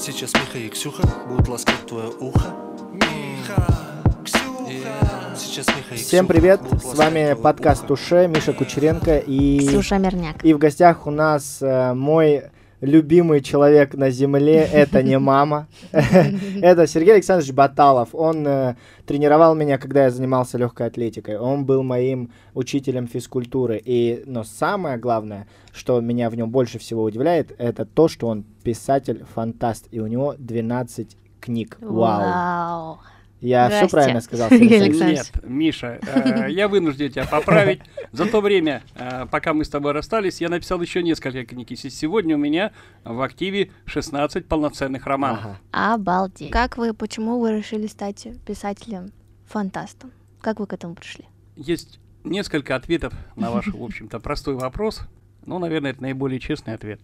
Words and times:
Сейчас 0.00 0.32
Миха 0.32 0.56
и 0.56 0.70
Ксюха 0.70 1.02
будут 1.28 1.46
ласкать 1.48 1.86
твое 1.86 2.08
ухо. 2.20 2.54
Миха, 2.90 4.02
Ксюха. 4.24 5.36
Сейчас 5.36 5.66
Миха 5.68 5.94
и 5.94 5.98
Всем 5.98 6.26
привет, 6.26 6.62
с 6.82 6.96
вами 6.96 7.34
подкаст. 7.34 7.86
Туше, 7.86 8.26
Миша 8.26 8.54
Кучеренко 8.54 9.18
и... 9.18 9.58
Ксюша 9.58 9.98
Мирняк. 9.98 10.42
И 10.42 10.54
в 10.54 10.58
гостях 10.58 11.06
у 11.06 11.10
нас 11.10 11.58
э, 11.60 11.92
мой 11.92 12.44
любимый 12.80 13.40
человек 13.40 13.94
на 13.94 14.10
земле, 14.10 14.68
это 14.72 15.02
не 15.02 15.18
мама, 15.18 15.68
это 15.92 16.86
Сергей 16.86 17.14
Александрович 17.14 17.52
Баталов. 17.52 18.10
Он 18.12 18.46
э, 18.46 18.76
тренировал 19.06 19.54
меня, 19.54 19.78
когда 19.78 20.04
я 20.04 20.10
занимался 20.10 20.58
легкой 20.58 20.86
атлетикой. 20.86 21.38
Он 21.38 21.64
был 21.64 21.82
моим 21.82 22.30
учителем 22.54 23.06
физкультуры. 23.06 23.80
И, 23.84 24.22
но 24.26 24.44
самое 24.44 24.96
главное, 24.98 25.46
что 25.72 26.00
меня 26.00 26.30
в 26.30 26.36
нем 26.36 26.50
больше 26.50 26.78
всего 26.78 27.02
удивляет, 27.02 27.54
это 27.58 27.84
то, 27.84 28.08
что 28.08 28.28
он 28.28 28.44
писатель-фантаст, 28.64 29.88
и 29.90 30.00
у 30.00 30.06
него 30.06 30.34
12 30.38 31.16
книг. 31.40 31.76
Вау. 31.80 32.20
Вау. 32.20 32.98
Я 33.40 33.68
все 33.68 33.76
Здрасте. 33.76 33.96
правильно 33.96 34.20
сказал? 34.20 34.50
Нет, 34.52 35.32
Миша, 35.44 35.98
э, 36.02 36.50
я 36.50 36.68
вынужден 36.68 37.10
тебя 37.10 37.26
поправить. 37.26 37.80
За 38.12 38.26
то 38.26 38.40
время, 38.40 38.82
э, 38.96 39.26
пока 39.30 39.54
мы 39.54 39.64
с 39.64 39.68
тобой 39.70 39.92
расстались, 39.92 40.40
я 40.40 40.50
написал 40.50 40.80
еще 40.80 41.02
несколько 41.02 41.44
книг. 41.46 41.70
И 41.70 41.76
сегодня 41.76 42.36
у 42.36 42.38
меня 42.38 42.72
в 43.04 43.22
активе 43.22 43.70
16 43.86 44.46
полноценных 44.46 45.06
романов. 45.06 45.56
Ага. 45.72 45.94
Обалдеть. 45.94 46.50
Как 46.50 46.76
вы, 46.76 46.92
почему 46.92 47.40
вы 47.40 47.56
решили 47.56 47.86
стать 47.86 48.26
писателем-фантастом? 48.46 50.12
Как 50.42 50.60
вы 50.60 50.66
к 50.66 50.72
этому 50.74 50.94
пришли? 50.94 51.24
Есть 51.56 51.98
несколько 52.24 52.76
ответов 52.76 53.14
на 53.36 53.50
ваш, 53.50 53.68
в 53.68 53.82
общем-то, 53.82 54.20
простой 54.20 54.54
вопрос. 54.54 55.00
Ну, 55.46 55.58
наверное, 55.58 55.92
это 55.92 56.02
наиболее 56.02 56.40
честный 56.40 56.74
ответ. 56.74 57.00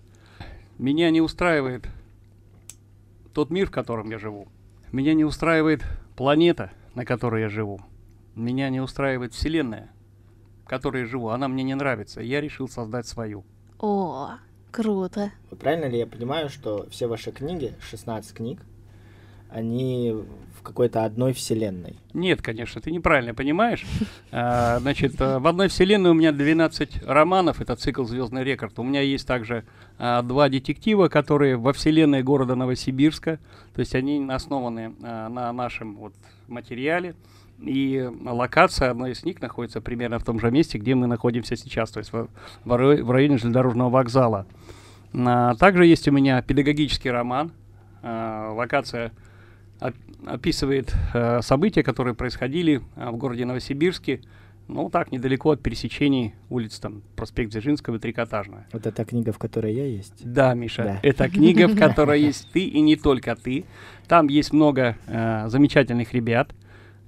Меня 0.79 1.11
не 1.11 1.23
устраивает 1.23 1.87
тот 3.32 3.51
мир, 3.51 3.69
в 3.69 3.71
котором 3.71 4.10
я 4.10 4.19
живу. 4.19 4.49
Меня 4.93 5.15
не 5.15 5.25
устраивает 5.25 5.82
планета, 6.17 6.73
на 6.95 7.05
которой 7.05 7.43
я 7.43 7.49
живу. 7.49 7.81
Меня 8.35 8.69
не 8.71 8.81
устраивает 8.81 9.35
Вселенная, 9.35 9.91
в 10.65 10.69
которой 10.69 11.03
я 11.03 11.07
живу. 11.07 11.29
Она 11.29 11.49
мне 11.49 11.63
не 11.63 11.75
нравится. 11.75 12.21
Я 12.21 12.41
решил 12.41 12.69
создать 12.69 13.07
свою. 13.07 13.45
О, 13.79 14.31
круто. 14.71 15.31
Правильно 15.61 15.87
ли 15.87 15.99
я 15.99 16.07
понимаю, 16.07 16.49
что 16.49 16.89
все 16.91 17.07
ваши 17.07 17.33
книги, 17.33 17.75
16 17.81 18.35
книг, 18.35 18.61
они 19.57 20.15
в 20.59 20.62
какой-то 20.62 21.04
одной 21.04 21.32
вселенной? 21.32 21.96
Нет, 22.12 22.43
конечно, 22.43 22.80
ты 22.80 22.90
неправильно 22.90 23.35
понимаешь. 23.35 23.85
А, 24.32 24.80
Значит, 24.80 25.18
э, 25.18 25.38
в 25.38 25.46
одной 25.46 25.68
вселенной 25.68 26.10
у 26.10 26.15
меня 26.15 26.30
12 26.30 27.04
романов, 27.07 27.60
это 27.63 27.74
цикл 27.74 28.04
«Звездный 28.04 28.45
рекорд». 28.45 28.79
У 28.79 28.82
меня 28.82 29.01
есть 29.01 29.26
также 29.26 29.65
а, 29.98 30.21
два 30.23 30.51
детектива, 30.51 31.09
которые 31.09 31.57
во 31.57 31.73
вселенной 31.73 32.23
города 32.23 32.54
Новосибирска, 32.54 33.38
то 33.73 33.80
есть 33.80 33.95
они 33.95 34.26
основаны 34.29 34.95
а, 35.02 35.29
на 35.30 35.52
нашем 35.52 35.96
вот 35.96 36.13
материале. 36.48 37.15
И 37.63 38.07
локация 38.26 38.91
одной 38.91 39.13
из 39.13 39.24
них 39.24 39.41
находится 39.41 39.80
примерно 39.80 40.18
в 40.18 40.24
том 40.24 40.38
же 40.38 40.51
месте, 40.51 40.76
где 40.76 40.95
мы 40.95 41.07
находимся 41.07 41.57
сейчас, 41.57 41.91
то 41.91 42.01
есть 42.01 42.13
в, 42.13 42.29
в 42.65 43.10
районе 43.10 43.38
железнодорожного 43.38 43.88
вокзала. 43.88 44.46
Также 45.15 45.87
есть 45.87 46.07
у 46.09 46.13
меня 46.13 46.43
педагогический 46.43 47.10
роман. 47.10 47.52
Локация 48.02 49.13
описывает 50.24 50.95
э, 51.15 51.41
события, 51.43 51.82
которые 51.82 52.15
происходили 52.15 52.82
э, 52.96 53.10
в 53.10 53.16
городе 53.16 53.45
Новосибирске, 53.45 54.21
ну 54.69 54.91
так, 54.91 55.13
недалеко 55.13 55.51
от 55.51 55.63
пересечений 55.63 56.35
улиц, 56.51 56.79
там, 56.80 57.02
проспект 57.15 57.51
Дзержинского 57.52 57.97
и 57.97 57.99
Трикотажная. 57.99 58.66
Вот 58.73 58.87
эта 58.87 59.04
книга, 59.04 59.32
в 59.32 59.38
которой 59.38 59.73
я 59.74 59.87
есть. 59.87 60.15
Да, 60.24 60.54
Миша, 60.54 60.82
Да. 60.82 61.01
это 61.02 61.29
книга, 61.29 61.69
в 61.69 61.77
которой 61.79 62.21
есть 62.21 62.51
ты 62.52 62.65
и 62.65 62.80
не 62.80 62.97
только 62.97 63.37
ты. 63.37 63.65
Там 64.09 64.28
есть 64.28 64.53
много 64.53 64.97
э, 65.06 65.49
замечательных 65.49 66.12
ребят, 66.12 66.54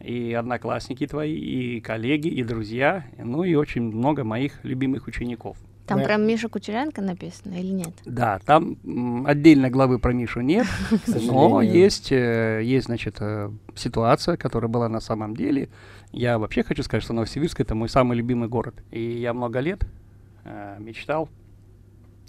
и 0.00 0.32
одноклассники 0.32 1.06
твои, 1.06 1.34
и 1.34 1.80
коллеги, 1.80 2.28
и 2.28 2.44
друзья, 2.44 3.04
ну 3.18 3.42
и 3.42 3.54
очень 3.54 3.82
много 3.82 4.22
моих 4.22 4.64
любимых 4.64 5.08
учеников. 5.08 5.56
Там 5.88 6.00
Да. 6.00 6.04
прям 6.04 6.26
Миша 6.26 6.48
Кучеренко 6.50 7.00
написано 7.00 7.54
или 7.54 7.72
нет? 7.72 7.94
Да, 8.04 8.38
там 8.44 8.76
отдельно 9.26 9.70
главы 9.70 9.98
про 9.98 10.12
Мишу 10.12 10.42
нет, 10.42 10.66
Но 11.06 11.62
есть, 11.62 12.12
э, 12.12 12.60
есть, 12.62 12.86
значит, 12.86 13.16
э, 13.20 13.50
ситуация, 13.74 14.36
которая 14.36 14.68
была 14.68 14.88
на 14.90 15.00
самом 15.00 15.34
деле. 15.34 15.70
Я 16.12 16.38
вообще 16.38 16.62
хочу 16.62 16.82
сказать, 16.82 17.02
что 17.02 17.14
Новосибирск 17.14 17.60
это 17.60 17.74
мой 17.74 17.88
самый 17.88 18.18
любимый 18.18 18.48
город. 18.48 18.74
И 18.90 19.00
я 19.18 19.32
много 19.32 19.60
лет 19.60 19.84
э, 20.44 20.76
мечтал 20.78 21.28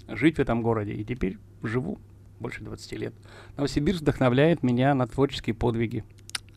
жить 0.08 0.36
в 0.36 0.40
этом 0.40 0.62
городе. 0.62 0.92
И 0.92 1.04
теперь 1.04 1.38
живу 1.62 1.98
больше 2.40 2.64
20 2.64 2.92
лет. 2.92 3.14
Новосибирск 3.56 4.00
вдохновляет 4.00 4.62
меня 4.62 4.94
на 4.94 5.06
творческие 5.06 5.54
подвиги. 5.54 6.02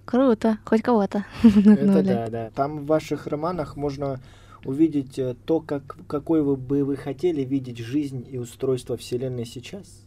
Круто. 0.06 0.58
Хоть 0.66 0.82
кого-то. 0.82 1.26
Это 1.44 1.60
вдохновляет. 1.60 2.06
да, 2.06 2.28
да. 2.30 2.50
Там 2.56 2.80
в 2.80 2.86
ваших 2.86 3.28
романах 3.28 3.76
можно 3.76 4.20
увидеть 4.66 5.20
э, 5.20 5.36
то, 5.46 5.60
как, 5.60 5.98
какой 6.08 6.42
вы 6.42 6.56
бы 6.56 6.84
вы 6.84 6.96
хотели 6.96 7.44
видеть 7.44 7.80
жизнь 7.80 8.28
и 8.30 8.38
устройство 8.38 8.98
Вселенной 8.98 9.46
сейчас. 9.46 10.06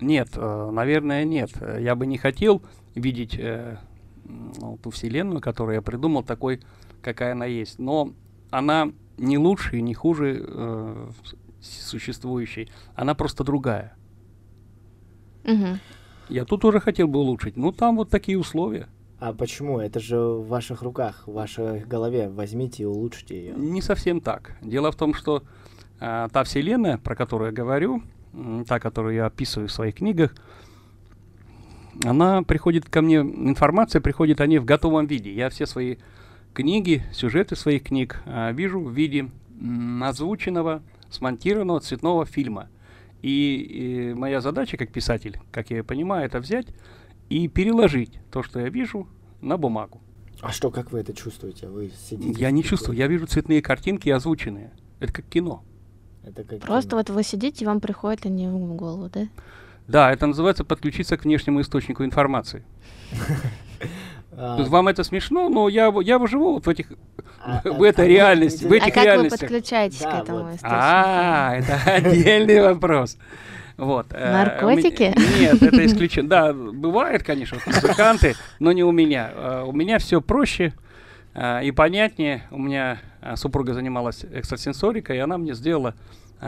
Нет, 0.00 0.30
э, 0.34 0.70
наверное, 0.70 1.24
нет. 1.24 1.50
Я 1.78 1.94
бы 1.94 2.06
не 2.06 2.18
хотел 2.18 2.62
видеть 2.94 3.36
э, 3.38 3.78
ну, 4.24 4.78
ту 4.82 4.90
вселенную, 4.90 5.40
которую 5.40 5.76
я 5.76 5.82
придумал, 5.82 6.22
такой, 6.22 6.60
какая 7.00 7.32
она 7.32 7.46
есть. 7.46 7.78
Но 7.78 8.12
она 8.50 8.92
не 9.18 9.38
лучше 9.38 9.78
и 9.78 9.82
не 9.82 9.94
хуже 9.94 10.44
э, 10.46 11.10
существующей. 11.60 12.70
Она 12.94 13.14
просто 13.14 13.44
другая. 13.44 13.96
Мгм. 15.44 15.80
Я 16.28 16.44
тут 16.44 16.64
уже 16.64 16.80
хотел 16.80 17.08
бы 17.08 17.20
улучшить. 17.20 17.56
Ну, 17.56 17.72
там 17.72 17.96
вот 17.96 18.10
такие 18.10 18.38
условия. 18.38 18.88
А 19.24 19.32
почему? 19.32 19.78
Это 19.78 20.00
же 20.00 20.18
в 20.18 20.48
ваших 20.48 20.82
руках, 20.82 21.22
в 21.28 21.32
вашей 21.32 21.84
голове. 21.84 22.28
Возьмите 22.28 22.82
и 22.82 22.86
улучшите 22.86 23.36
ее. 23.36 23.54
Не 23.54 23.80
совсем 23.80 24.20
так. 24.20 24.56
Дело 24.62 24.90
в 24.90 24.96
том, 24.96 25.14
что 25.14 25.44
а, 26.00 26.28
та 26.28 26.42
вселенная, 26.42 26.98
про 26.98 27.14
которую 27.14 27.50
я 27.50 27.54
говорю, 27.54 28.02
м, 28.32 28.64
та, 28.64 28.80
которую 28.80 29.14
я 29.14 29.26
описываю 29.26 29.68
в 29.68 29.72
своих 29.72 29.94
книгах, 29.94 30.34
она 32.04 32.42
приходит 32.42 32.90
ко 32.90 33.00
мне, 33.00 33.18
информация 33.18 34.00
приходит 34.00 34.40
о 34.40 34.46
ней 34.48 34.58
в 34.58 34.64
готовом 34.64 35.06
виде. 35.06 35.32
Я 35.32 35.50
все 35.50 35.66
свои 35.66 35.98
книги, 36.52 37.04
сюжеты 37.12 37.54
своих 37.54 37.84
книг 37.84 38.20
а, 38.26 38.50
вижу 38.50 38.80
в 38.80 38.90
виде 38.90 39.30
м, 39.60 40.02
озвученного, 40.02 40.82
смонтированного 41.10 41.78
цветного 41.78 42.26
фильма. 42.26 42.70
И, 43.22 44.10
и 44.10 44.14
моя 44.14 44.40
задача 44.40 44.76
как 44.76 44.90
писатель, 44.90 45.38
как 45.52 45.70
я 45.70 45.84
понимаю, 45.84 46.26
это 46.26 46.40
взять 46.40 46.66
и 47.28 47.48
переложить 47.48 48.18
то, 48.30 48.42
что 48.42 48.60
я 48.60 48.68
вижу, 48.68 49.08
на 49.40 49.56
бумагу. 49.56 50.00
А 50.40 50.50
что, 50.52 50.70
как 50.70 50.90
вы 50.92 51.00
это 51.00 51.12
чувствуете? 51.14 51.68
Вы 51.68 51.90
сидите... 52.08 52.40
Я 52.40 52.50
не 52.50 52.62
чувствую, 52.64 52.96
я 52.96 53.06
вижу 53.06 53.26
цветные 53.26 53.62
картинки 53.62 54.08
озвученные. 54.08 54.72
Это 55.00 55.12
как 55.12 55.24
кино. 55.26 55.62
Это 56.24 56.44
как 56.44 56.60
Просто 56.60 56.90
кино. 56.90 56.96
вот 56.98 57.10
вы 57.10 57.22
сидите, 57.22 57.64
и 57.64 57.66
вам 57.66 57.80
приходят 57.80 58.26
они 58.26 58.46
в 58.48 58.74
голову, 58.74 59.08
да? 59.12 59.28
Да, 59.88 60.12
это 60.12 60.26
называется 60.26 60.64
подключиться 60.64 61.16
к 61.16 61.24
внешнему 61.24 61.60
источнику 61.60 62.04
информации. 62.04 62.64
А, 64.34 64.54
То 64.54 64.60
есть 64.60 64.70
вам 64.70 64.88
это 64.88 65.04
смешно, 65.04 65.50
но 65.50 65.68
я, 65.68 65.92
я 66.02 66.26
живу 66.26 66.54
вот 66.54 66.64
в 66.64 66.68
этих... 66.70 66.86
а- 67.44 67.60
в 67.68 67.82
а- 67.82 67.86
этой 67.86 68.06
а 68.06 68.08
реальности, 68.08 68.64
в 68.64 68.72
А 68.72 68.76
этих 68.76 68.88
интересно- 68.88 68.94
как 68.94 69.02
вы 69.02 69.04
реальностях. 69.04 69.40
подключаетесь 69.40 69.98
к 69.98 70.06
этому 70.06 70.40
источнику? 70.54 70.68
А, 70.70 71.54
это 71.56 71.74
отдельный 71.84 72.62
вопрос. 72.62 73.18
Вот. 73.76 74.06
э, 74.12 74.32
Наркотики? 74.32 75.14
Нет, 75.40 75.62
это 75.62 75.84
исключено. 75.86 76.28
Да, 76.28 76.52
бывает, 76.52 77.22
конечно, 77.22 77.58
музыканты, 77.66 78.34
но 78.58 78.72
не 78.72 78.84
у 78.84 78.92
меня. 78.92 79.30
Э, 79.34 79.62
У 79.66 79.72
меня 79.72 79.98
все 79.98 80.20
проще 80.20 80.72
э, 81.34 81.64
и 81.64 81.70
понятнее. 81.72 82.44
У 82.50 82.58
меня 82.58 82.98
супруга 83.36 83.74
занималась 83.74 84.24
экстрасенсорикой, 84.24 85.16
и 85.16 85.20
она 85.20 85.38
мне 85.38 85.54
сделала 85.54 85.94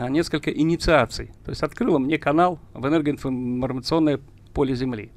несколько 0.09 0.51
инициаций. 0.51 1.31
То 1.45 1.51
есть 1.51 1.63
открыла 1.63 1.99
мне 1.99 2.17
канал 2.17 2.59
в 2.73 2.85
энергоинформационное 2.85 4.19
поле 4.53 4.75
Земли. 4.75 5.11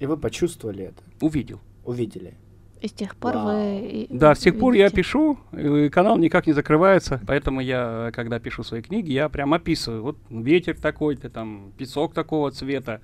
И 0.00 0.06
вы 0.06 0.16
почувствовали 0.16 0.86
это, 0.86 1.02
Увидел. 1.20 1.60
увидели. 1.84 2.34
И 2.84 2.88
с 2.88 2.92
тех 2.92 3.16
пор 3.16 3.32
Вау. 3.32 3.46
вы... 3.46 4.06
Да, 4.10 4.34
с 4.34 4.40
тех 4.40 4.58
пор 4.58 4.74
я 4.74 4.84
видите? 4.84 4.96
пишу, 4.98 5.38
и 5.52 5.88
канал 5.88 6.18
никак 6.18 6.46
не 6.46 6.52
закрывается, 6.52 7.18
поэтому 7.26 7.62
я, 7.62 8.10
когда 8.12 8.38
пишу 8.38 8.62
свои 8.62 8.82
книги, 8.82 9.10
я 9.10 9.30
прям 9.30 9.54
описываю. 9.54 10.02
Вот 10.02 10.18
ветер 10.28 10.76
такой-то, 10.78 11.30
там 11.30 11.72
песок 11.78 12.12
такого 12.12 12.50
цвета, 12.50 13.00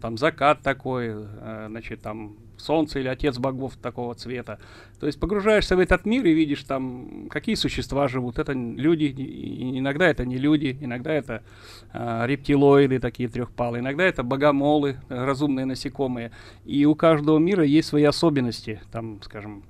там 0.00 0.18
закат 0.18 0.60
такой, 0.60 1.08
э, 1.08 1.66
значит, 1.68 2.02
там 2.02 2.36
солнце 2.60 3.00
или 3.00 3.08
отец 3.08 3.38
богов 3.38 3.76
такого 3.76 4.14
цвета. 4.14 4.58
То 5.00 5.06
есть 5.06 5.18
погружаешься 5.18 5.76
в 5.76 5.80
этот 5.80 6.04
мир 6.04 6.26
и 6.26 6.34
видишь 6.34 6.62
там, 6.64 7.28
какие 7.30 7.54
существа 7.54 8.06
живут. 8.06 8.38
Это 8.38 8.52
люди, 8.52 9.06
иногда 9.78 10.06
это 10.06 10.26
не 10.26 10.36
люди, 10.36 10.76
иногда 10.80 11.12
это 11.12 11.42
а, 11.92 12.26
рептилоиды 12.26 13.00
такие 13.00 13.28
трехпалые, 13.28 13.80
иногда 13.80 14.04
это 14.04 14.22
богомолы, 14.22 14.98
э, 15.08 15.24
разумные 15.24 15.64
насекомые. 15.64 16.32
И 16.66 16.84
у 16.84 16.94
каждого 16.94 17.38
мира 17.38 17.64
есть 17.64 17.88
свои 17.88 18.04
особенности. 18.04 18.80
Там, 18.92 19.22
скажем, 19.22 19.62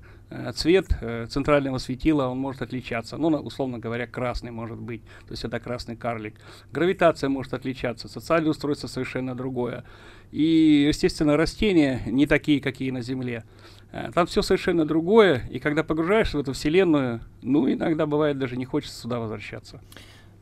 цвет 0.55 0.87
э, 1.01 1.27
центрального 1.29 1.77
светила, 1.77 2.27
он 2.27 2.37
может 2.39 2.61
отличаться. 2.61 3.17
Ну, 3.17 3.27
условно 3.27 3.79
говоря, 3.79 4.07
красный 4.07 4.51
может 4.51 4.79
быть, 4.79 5.03
то 5.27 5.31
есть 5.31 5.43
это 5.43 5.59
красный 5.59 5.95
карлик. 5.95 6.35
Гравитация 6.71 7.29
может 7.29 7.53
отличаться, 7.53 8.07
социальное 8.07 8.51
устройство 8.51 8.87
совершенно 8.87 9.35
другое. 9.35 9.83
И, 10.31 10.85
естественно, 10.87 11.35
растения 11.37 12.01
не 12.05 12.25
такие, 12.25 12.61
какие 12.61 12.91
на 12.91 13.01
Земле. 13.01 13.43
Э, 13.91 14.11
Там 14.13 14.25
все 14.25 14.41
совершенно 14.41 14.85
другое, 14.85 15.43
и 15.51 15.59
когда 15.59 15.83
погружаешься 15.83 16.37
в 16.37 16.41
эту 16.41 16.53
вселенную, 16.53 17.19
ну, 17.41 17.71
иногда 17.71 18.05
бывает 18.05 18.37
даже 18.37 18.55
не 18.57 18.65
хочется 18.65 18.99
сюда 19.01 19.19
возвращаться. 19.19 19.81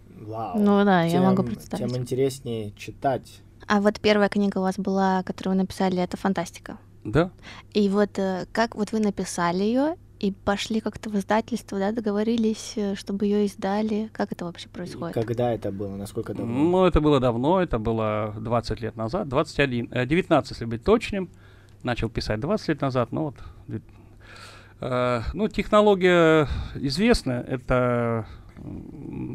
Вау. 0.07 0.59
Ну 0.59 0.83
да, 0.85 1.03
я 1.03 1.21
могу 1.21 1.43
Тем- 1.43 1.53
представить. 1.53 1.91
Тем 1.91 2.01
интереснее 2.01 2.71
читать. 2.71 3.41
А 3.67 3.81
вот 3.81 3.99
первая 3.99 4.29
книга 4.29 4.57
у 4.57 4.61
вас 4.61 4.77
была, 4.77 5.23
которую 5.23 5.55
вы 5.55 5.61
написали, 5.63 5.97
это 6.01 6.17
фантастика. 6.17 6.77
Да? 7.03 7.31
И 7.73 7.89
вот 7.89 8.17
э, 8.19 8.45
как 8.51 8.75
вот 8.75 8.91
вы 8.91 8.99
написали 8.99 9.63
ее 9.63 9.95
и 10.19 10.31
пошли 10.31 10.81
как-то 10.81 11.09
в 11.09 11.15
издательство, 11.15 11.79
да, 11.79 11.91
договорились, 11.91 12.73
э, 12.75 12.95
чтобы 12.95 13.25
ее 13.25 13.45
издали. 13.45 14.09
Как 14.13 14.31
это 14.31 14.45
вообще 14.45 14.67
И 14.67 14.69
происходит? 14.69 15.13
Когда 15.13 15.53
это 15.53 15.71
было? 15.71 15.95
Насколько 15.95 16.33
давно? 16.33 16.53
Ну, 16.53 16.85
это 16.85 16.99
было 16.99 17.19
давно, 17.19 17.61
это 17.61 17.79
было 17.79 18.35
20 18.37 18.81
лет 18.81 18.95
назад, 18.97 19.29
21, 19.29 19.87
э, 19.91 20.05
19, 20.05 20.51
если 20.51 20.65
быть 20.65 20.83
точным. 20.83 21.29
Начал 21.83 22.09
писать 22.09 22.41
20 22.41 22.67
лет 22.67 22.81
назад, 22.81 23.13
ну 23.13 23.23
вот. 23.23 23.35
э, 24.81 25.21
ну, 25.33 25.47
технология 25.47 26.49
известна, 26.75 27.45
это 27.47 28.27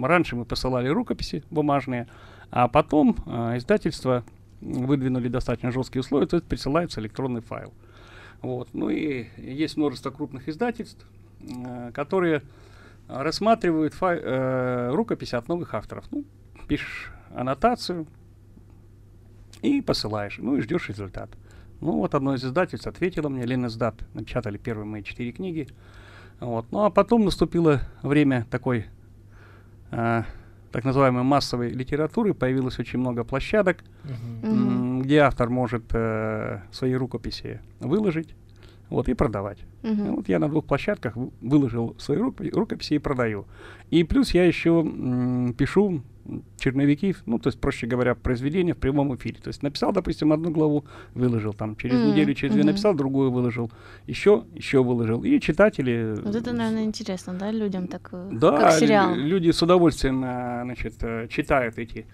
раньше 0.02 0.36
мы 0.36 0.44
посылали 0.44 0.88
рукописи 0.88 1.42
бумажные, 1.50 2.06
а 2.50 2.68
потом 2.68 3.16
э, 3.26 3.56
издательство 3.56 4.24
выдвинули 4.64 5.28
достаточно 5.28 5.70
жесткие 5.70 6.00
условия, 6.00 6.26
то 6.26 6.36
есть 6.36 6.46
присылается 6.46 7.00
электронный 7.00 7.42
файл. 7.42 7.72
Вот. 8.42 8.68
Ну 8.72 8.90
и 8.90 9.26
есть 9.36 9.76
множество 9.76 10.10
крупных 10.10 10.48
издательств, 10.48 11.06
э, 11.40 11.92
которые 11.92 12.42
рассматривают 13.08 13.94
фай- 13.94 14.20
э, 14.22 14.90
рукописи 14.90 15.34
от 15.34 15.48
новых 15.48 15.74
авторов. 15.74 16.06
Ну, 16.10 16.24
пишешь 16.66 17.12
аннотацию 17.34 18.06
и 19.62 19.80
посылаешь, 19.80 20.38
ну 20.38 20.56
и 20.56 20.60
ждешь 20.60 20.88
результат. 20.88 21.30
Ну 21.80 21.92
вот 21.92 22.14
одно 22.14 22.34
из 22.34 22.44
издательств 22.44 22.86
ответило 22.86 23.28
мне, 23.28 23.44
Ленэсдат, 23.44 23.94
напечатали 24.14 24.56
первые 24.56 24.86
мои 24.86 25.02
четыре 25.02 25.32
книги. 25.32 25.68
Вот. 26.40 26.66
Ну 26.70 26.84
а 26.84 26.90
потом 26.90 27.24
наступило 27.24 27.82
время 28.02 28.46
такой 28.50 28.86
а, 29.90 30.24
так 30.74 30.82
называемой 30.84 31.22
массовой 31.22 31.70
литературы, 31.70 32.34
появилось 32.34 32.80
очень 32.80 32.98
много 32.98 33.22
площадок, 33.22 33.84
м, 34.42 35.02
где 35.02 35.18
автор 35.20 35.48
может 35.48 35.84
э, 35.92 36.62
свои 36.72 36.94
рукописи 36.94 37.60
выложить 37.78 38.34
вот, 38.90 39.08
и 39.08 39.14
продавать. 39.14 39.58
Ну, 39.82 40.16
Вот 40.16 40.28
я 40.28 40.38
на 40.38 40.48
двух 40.48 40.64
площадках 40.64 41.16
вы- 41.16 41.30
выложил 41.40 41.94
свои 41.98 42.18
рукопи- 42.18 42.50
рукописи 42.54 42.94
и 42.94 42.98
продаю. 42.98 43.44
И 43.90 44.04
плюс 44.04 44.34
я 44.34 44.44
еще 44.44 44.70
м, 44.80 45.54
пишу 45.58 46.02
черновики, 46.58 47.14
ну, 47.26 47.38
то 47.38 47.48
есть, 47.48 47.60
проще 47.60 47.86
говоря, 47.86 48.14
произведения 48.14 48.72
в 48.72 48.78
прямом 48.78 49.14
эфире. 49.14 49.40
То 49.42 49.48
есть 49.48 49.62
написал, 49.62 49.92
допустим, 49.92 50.32
одну 50.32 50.50
главу, 50.50 50.84
выложил, 51.14 51.52
там, 51.52 51.76
через 51.76 51.96
М, 52.00 52.08
неделю, 52.10 52.32
через 52.34 52.54
две 52.54 52.62
мгм. 52.62 52.70
написал, 52.70 52.94
другую 52.94 53.30
выложил, 53.30 53.70
еще, 54.06 54.44
еще 54.54 54.82
выложил. 54.82 55.22
И 55.22 55.38
читатели... 55.40 56.14
Вот 56.24 56.34
это, 56.34 56.50
э, 56.50 56.52
наверное, 56.54 56.84
интересно, 56.84 57.34
да, 57.34 57.50
людям 57.52 57.86
так, 57.88 58.08
э, 58.12 58.30
да, 58.32 58.58
как 58.58 58.72
сериал. 58.72 59.14
лю- 59.14 59.26
люди 59.26 59.50
с 59.50 59.62
удовольствием 59.62 60.24
э, 60.24 60.62
значит, 60.64 60.94
читают 61.30 61.78
эти 61.78 62.06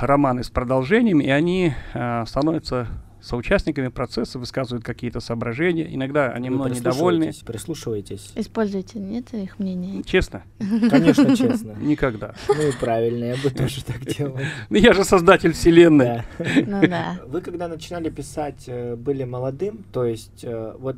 романы 0.00 0.42
с 0.42 0.50
продолжением, 0.50 1.20
и 1.20 1.28
они 1.28 1.72
э, 1.94 2.24
становятся 2.26 2.86
соучастниками 3.22 3.88
процесса, 3.88 4.38
высказывают 4.38 4.84
какие-то 4.84 5.20
соображения. 5.20 5.92
Иногда 5.94 6.30
они 6.30 6.50
мной 6.50 6.72
недовольны. 6.72 7.26
прислушиваетесь, 7.26 7.42
Прислушиваетесь. 7.46 8.32
Используйте, 8.34 8.98
нет, 8.98 9.32
их 9.32 9.58
мнение? 9.58 10.02
Честно, 10.02 10.42
Конечно, 10.90 11.36
честно. 11.36 11.72
никогда. 11.80 12.34
Ну 12.48 12.68
и 12.68 12.72
правильно, 12.72 13.24
я 13.24 13.36
бы 13.36 13.50
тоже 13.50 13.84
так 13.84 14.04
делал. 14.04 14.38
Ну, 14.68 14.76
я 14.76 14.92
же 14.92 15.04
создатель 15.04 15.52
вселенной. 15.52 16.04
Да. 16.04 16.24
Ну 16.66 16.86
да. 16.86 17.20
Вы 17.26 17.40
когда 17.40 17.68
начинали 17.68 18.10
писать, 18.10 18.64
э, 18.66 18.96
были 18.96 19.24
молодым, 19.24 19.84
то 19.92 20.04
есть 20.04 20.42
э, 20.42 20.74
вот 20.78 20.96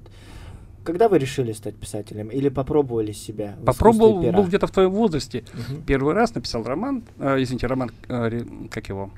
когда 0.85 1.09
вы 1.09 1.19
решили 1.19 1.53
стать 1.53 1.75
писателем 1.77 2.29
или 2.29 2.49
попробовали 2.51 3.13
себя? 3.13 3.57
Попробовал, 3.65 4.23
пера? 4.23 4.37
был 4.37 4.45
где-то 4.47 4.67
в 4.67 4.71
твоем 4.71 4.91
возрасте. 4.91 5.45
Мгм. 5.53 5.83
Первый 5.83 6.15
раз 6.15 6.35
написал 6.35 6.63
роман, 6.63 7.03
э, 7.19 7.43
извините, 7.43 7.67
роман, 7.67 7.91
э, 8.09 8.43
как 8.71 8.89
его, 8.89 9.11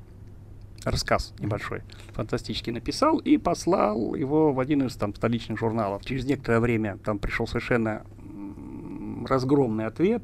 рассказ 0.90 1.34
небольшой, 1.38 1.82
фантастический 2.14 2.72
написал 2.72 3.18
и 3.18 3.36
послал 3.38 4.14
его 4.14 4.52
в 4.52 4.60
один 4.60 4.86
из 4.86 4.94
там 4.96 5.14
столичных 5.14 5.58
журналов. 5.58 6.04
Через 6.04 6.24
некоторое 6.24 6.60
время 6.60 6.98
там 7.04 7.18
пришел 7.18 7.46
совершенно 7.46 8.04
разгромный 9.26 9.86
ответ. 9.86 10.22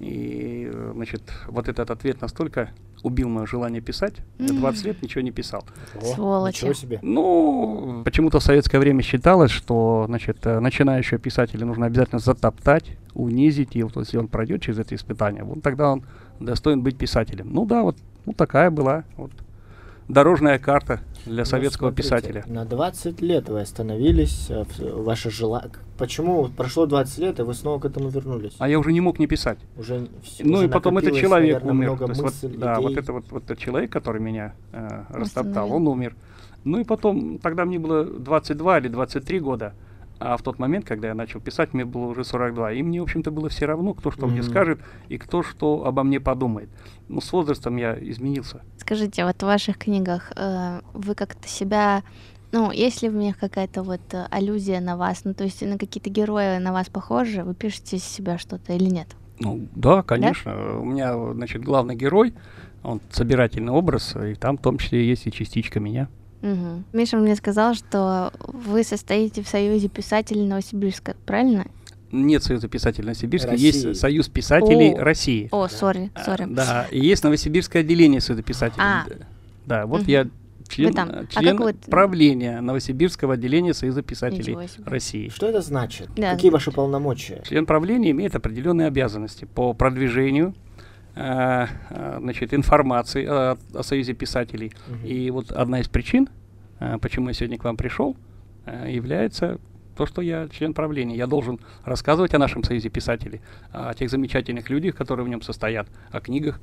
И, 0.00 0.70
значит, 0.94 1.22
вот 1.46 1.68
этот 1.68 1.90
ответ 1.90 2.20
настолько 2.20 2.70
убил 3.02 3.28
мое 3.28 3.46
желание 3.46 3.80
писать. 3.80 4.14
Я 4.38 4.48
20 4.48 4.84
лет 4.86 5.02
ничего 5.02 5.20
не 5.20 5.30
писал. 5.30 5.64
О, 5.94 6.04
Сволочи. 6.04 6.56
Ничего 6.56 6.72
себе. 6.72 6.98
Ну, 7.02 8.02
почему-то 8.04 8.40
в 8.40 8.42
советское 8.42 8.78
время 8.78 9.02
считалось, 9.02 9.50
что, 9.50 10.04
значит, 10.08 10.38
э, 10.46 10.58
начинающего 10.58 11.18
писателя 11.18 11.66
нужно 11.66 11.86
обязательно 11.86 12.18
затоптать, 12.18 12.96
унизить, 13.12 13.76
и 13.76 13.82
вот 13.82 13.96
если 13.96 14.16
он 14.16 14.28
пройдет 14.28 14.62
через 14.62 14.78
это 14.78 14.94
испытание, 14.94 15.44
вот 15.44 15.62
тогда 15.62 15.92
он 15.92 16.04
достоин 16.40 16.82
быть 16.82 16.96
писателем. 16.96 17.50
Ну 17.52 17.66
да, 17.66 17.82
вот 17.82 17.96
ну, 18.24 18.32
такая 18.32 18.70
была 18.70 19.04
вот 19.16 19.30
дорожная 20.08 20.58
карта 20.58 21.00
для 21.26 21.38
Ну, 21.38 21.44
советского 21.44 21.88
смотрите, 21.88 22.08
писателя. 22.08 22.44
На 22.46 22.64
20 22.64 23.20
лет 23.22 23.48
вы 23.48 23.60
остановились, 23.62 24.46
э, 24.50 24.64
в- 24.64 25.04
ваше 25.04 25.30
желание. 25.30 25.70
Почему 25.98 26.48
прошло 26.48 26.86
20 26.86 27.18
лет, 27.18 27.38
и 27.38 27.42
вы 27.42 27.54
снова 27.54 27.78
к 27.80 27.84
этому 27.84 28.08
вернулись? 28.08 28.54
А 28.58 28.68
я 28.68 28.78
уже 28.78 28.92
не 28.92 29.00
мог 29.00 29.18
не 29.18 29.26
писать. 29.26 29.58
Уже, 29.76 29.94
вс- 30.22 30.40
ну 30.40 30.54
уже 30.58 30.66
и 30.66 30.68
потом 30.68 30.98
этот 30.98 31.14
человек 31.14 31.62
наверное, 31.62 31.72
умер. 31.72 31.86
много 31.90 32.06
есть 32.08 32.20
вот, 32.20 32.26
мыслей, 32.32 32.56
да, 32.58 32.80
вот 32.80 32.90
идей. 32.92 33.00
это 33.02 33.12
вот, 33.12 33.24
вот 33.30 33.44
этот 33.44 33.58
человек, 33.58 33.90
который 33.90 34.20
меня 34.20 34.54
э, 34.72 35.04
растоптал, 35.10 35.72
он 35.72 35.86
умер. 35.88 36.14
Ну 36.64 36.80
и 36.80 36.84
потом, 36.84 37.38
тогда 37.38 37.64
мне 37.64 37.78
было 37.78 38.04
22 38.04 38.78
или 38.78 38.88
23 38.88 39.38
года, 39.40 39.72
а 40.18 40.36
в 40.36 40.42
тот 40.42 40.58
момент, 40.58 40.84
когда 40.86 41.08
я 41.08 41.14
начал 41.14 41.40
писать, 41.40 41.74
мне 41.74 41.84
было 41.84 42.06
уже 42.06 42.24
42. 42.24 42.72
И 42.72 42.82
мне, 42.82 43.00
в 43.00 43.04
общем-то, 43.04 43.30
было 43.30 43.48
все 43.48 43.66
равно, 43.66 43.94
кто 43.94 44.10
что 44.10 44.26
мне 44.26 44.40
Мгм. 44.40 44.50
скажет 44.50 44.80
и 45.08 45.18
кто 45.18 45.42
что 45.42 45.84
обо 45.86 46.02
мне 46.02 46.20
подумает. 46.20 46.68
Ну, 47.08 47.20
с 47.20 47.32
возрастом 47.32 47.76
я 47.76 47.96
изменился. 48.00 48.62
Скажите, 48.78 49.24
вот 49.24 49.36
в 49.36 49.42
ваших 49.42 49.78
книгах 49.78 50.32
э, 50.36 50.80
вы 50.92 51.14
как-то 51.14 51.48
себя, 51.48 52.02
ну, 52.52 52.70
есть 52.70 53.02
ли 53.02 53.08
в 53.08 53.14
них 53.14 53.38
какая-то 53.38 53.82
вот 53.82 54.00
э, 54.12 54.26
аллюзия 54.30 54.80
на 54.80 54.96
вас, 54.96 55.24
ну, 55.24 55.34
то 55.34 55.44
есть 55.44 55.62
на 55.62 55.78
какие-то 55.78 56.10
герои 56.10 56.58
на 56.58 56.72
вас 56.72 56.88
похожи, 56.88 57.42
вы 57.42 57.54
пишете 57.54 57.96
из 57.96 58.04
себя 58.04 58.38
что-то 58.38 58.72
или 58.72 58.88
нет? 58.90 59.08
Ну, 59.40 59.66
да, 59.74 60.02
конечно. 60.02 60.78
У 60.78 60.84
меня, 60.84 61.32
значит, 61.32 61.62
главный 61.64 61.96
герой, 61.96 62.34
он 62.84 63.00
собирательный 63.10 63.72
образ, 63.72 64.14
и 64.14 64.34
там 64.36 64.58
в 64.58 64.60
том 64.62 64.78
числе 64.78 65.06
есть 65.06 65.26
и 65.26 65.32
частичка 65.32 65.80
меня. 65.80 66.08
Мгм. 66.44 66.84
Миша 66.92 67.16
мне 67.16 67.34
сказал, 67.36 67.74
что 67.74 68.32
вы 68.38 68.84
состоите 68.84 69.42
в 69.42 69.48
Союзе 69.48 69.88
писателей 69.88 70.42
Новосибирска, 70.46 71.16
правильно? 71.24 71.64
Нет 72.12 72.44
Союза 72.44 72.68
писателей 72.68 73.06
Новосибирска, 73.06 73.52
России. 73.52 73.66
есть 73.66 73.96
Союз 73.98 74.28
писателей 74.28 74.92
О. 74.94 75.02
России. 75.02 75.48
О, 75.50 75.66
сори, 75.68 76.10
А, 76.14 76.22
сори. 76.22 76.46
Да, 76.48 76.86
и 76.90 77.00
есть 77.00 77.24
Новосибирское 77.24 77.82
отделение 77.82 78.20
Союза 78.20 78.42
писателей. 78.42 78.82
А. 78.84 79.04
Да, 79.66 79.86
вот 79.86 80.02
Мгм. 80.02 80.10
я 80.10 80.28
член, 80.68 80.92
там. 80.92 81.08
э, 81.08 81.24
А 81.34 81.40
член 81.40 81.56
как 81.56 81.66
вы- 81.66 81.74
правления 81.90 82.60
Новосибирского 82.60 83.34
отделения 83.34 83.72
Союза 83.74 84.02
писателей. 84.02 84.56
России. 84.84 85.28
Что 85.30 85.46
это 85.48 85.60
значит? 85.62 86.08
Да. 86.14 86.34
Какие 86.34 86.50
ваши 86.50 86.70
полномочия? 86.70 87.42
Член 87.48 87.64
правления 87.66 88.10
имеет 88.10 88.36
определенные 88.36 88.86
обязанности 88.86 89.46
по 89.46 89.72
продвижению 89.72 90.54
э, 91.14 91.66
э, 91.90 92.18
значит, 92.20 92.54
информации 92.54 93.24
о, 93.26 93.56
о 93.72 93.82
Союзе 93.82 94.14
писателей. 94.14 94.72
Мгм. 94.86 95.06
И 95.06 95.30
вот 95.30 95.52
одна 95.52 95.80
из 95.80 95.88
причин, 95.88 96.28
э, 96.80 96.98
почему 97.00 97.28
я 97.28 97.34
сегодня 97.34 97.58
к 97.58 97.64
вам 97.64 97.76
пришел, 97.76 98.16
э, 98.66 98.90
является 98.90 99.58
то, 99.96 100.06
что 100.06 100.22
я 100.22 100.48
член 100.48 100.74
правления. 100.74 101.16
Я 101.16 101.26
должен 101.26 101.60
рассказывать 101.84 102.34
о 102.34 102.38
нашем 102.38 102.64
Союзе 102.64 102.88
писателей, 102.88 103.40
о 103.70 103.94
тех 103.94 104.10
замечательных 104.10 104.68
людях, 104.68 104.96
которые 104.96 105.24
в 105.24 105.28
нем 105.28 105.42
состоят, 105.42 105.86
о 106.10 106.20
книгах, 106.20 106.60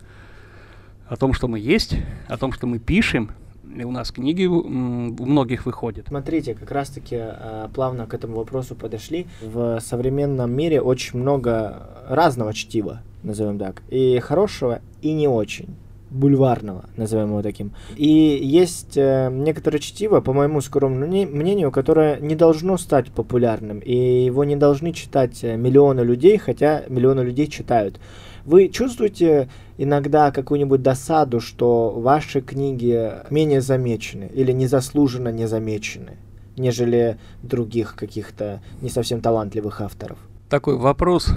о 1.07 1.15
том, 1.15 1.33
что 1.33 1.47
мы 1.47 1.59
есть, 1.59 1.95
о 2.27 2.37
том, 2.37 2.51
что 2.51 2.67
мы 2.67 2.79
пишем. 2.79 3.31
У 3.73 3.91
нас 3.91 4.11
книги 4.11 4.45
у 4.45 4.67
многих 4.67 5.65
выходят. 5.65 6.07
Смотрите, 6.07 6.53
как 6.55 6.71
раз-таки 6.71 7.17
э, 7.19 7.67
плавно 7.73 8.05
к 8.05 8.13
этому 8.13 8.35
вопросу 8.35 8.75
подошли. 8.75 9.27
В 9.41 9.79
современном 9.79 10.51
мире 10.51 10.81
очень 10.81 11.19
много 11.19 11.89
разного 12.07 12.53
чтива, 12.53 13.01
назовем 13.23 13.57
так, 13.57 13.81
и 13.89 14.19
хорошего, 14.19 14.81
и 15.01 15.13
не 15.13 15.27
очень 15.27 15.69
бульварного, 16.09 16.85
назовем 16.97 17.29
его 17.29 17.41
таким. 17.41 17.71
И 17.95 18.07
есть 18.07 18.97
э, 18.97 19.29
некоторое 19.31 19.79
чтиво, 19.79 20.19
по 20.19 20.33
моему 20.33 20.59
скромному 20.59 21.07
мне- 21.07 21.25
мнению, 21.25 21.71
которое 21.71 22.19
не 22.19 22.35
должно 22.35 22.77
стать 22.77 23.11
популярным, 23.11 23.79
и 23.79 24.25
его 24.25 24.43
не 24.43 24.57
должны 24.57 24.91
читать 24.91 25.43
э, 25.43 25.55
миллионы 25.55 26.01
людей, 26.01 26.37
хотя 26.37 26.83
миллионы 26.89 27.21
людей 27.21 27.47
читают. 27.47 27.99
Вы 28.45 28.69
чувствуете 28.69 29.49
иногда 29.77 30.31
какую-нибудь 30.31 30.81
досаду, 30.81 31.39
что 31.39 31.91
ваши 31.91 32.41
книги 32.41 33.11
менее 33.29 33.61
замечены 33.61 34.29
или 34.33 34.51
незаслуженно 34.51 35.29
не 35.29 35.47
замечены? 35.47 36.17
нежели 36.57 37.17
других 37.43 37.95
каких-то 37.95 38.61
не 38.81 38.89
совсем 38.89 39.21
талантливых 39.21 39.81
авторов? 39.81 40.17
Такой 40.49 40.77
вопрос, 40.77 41.33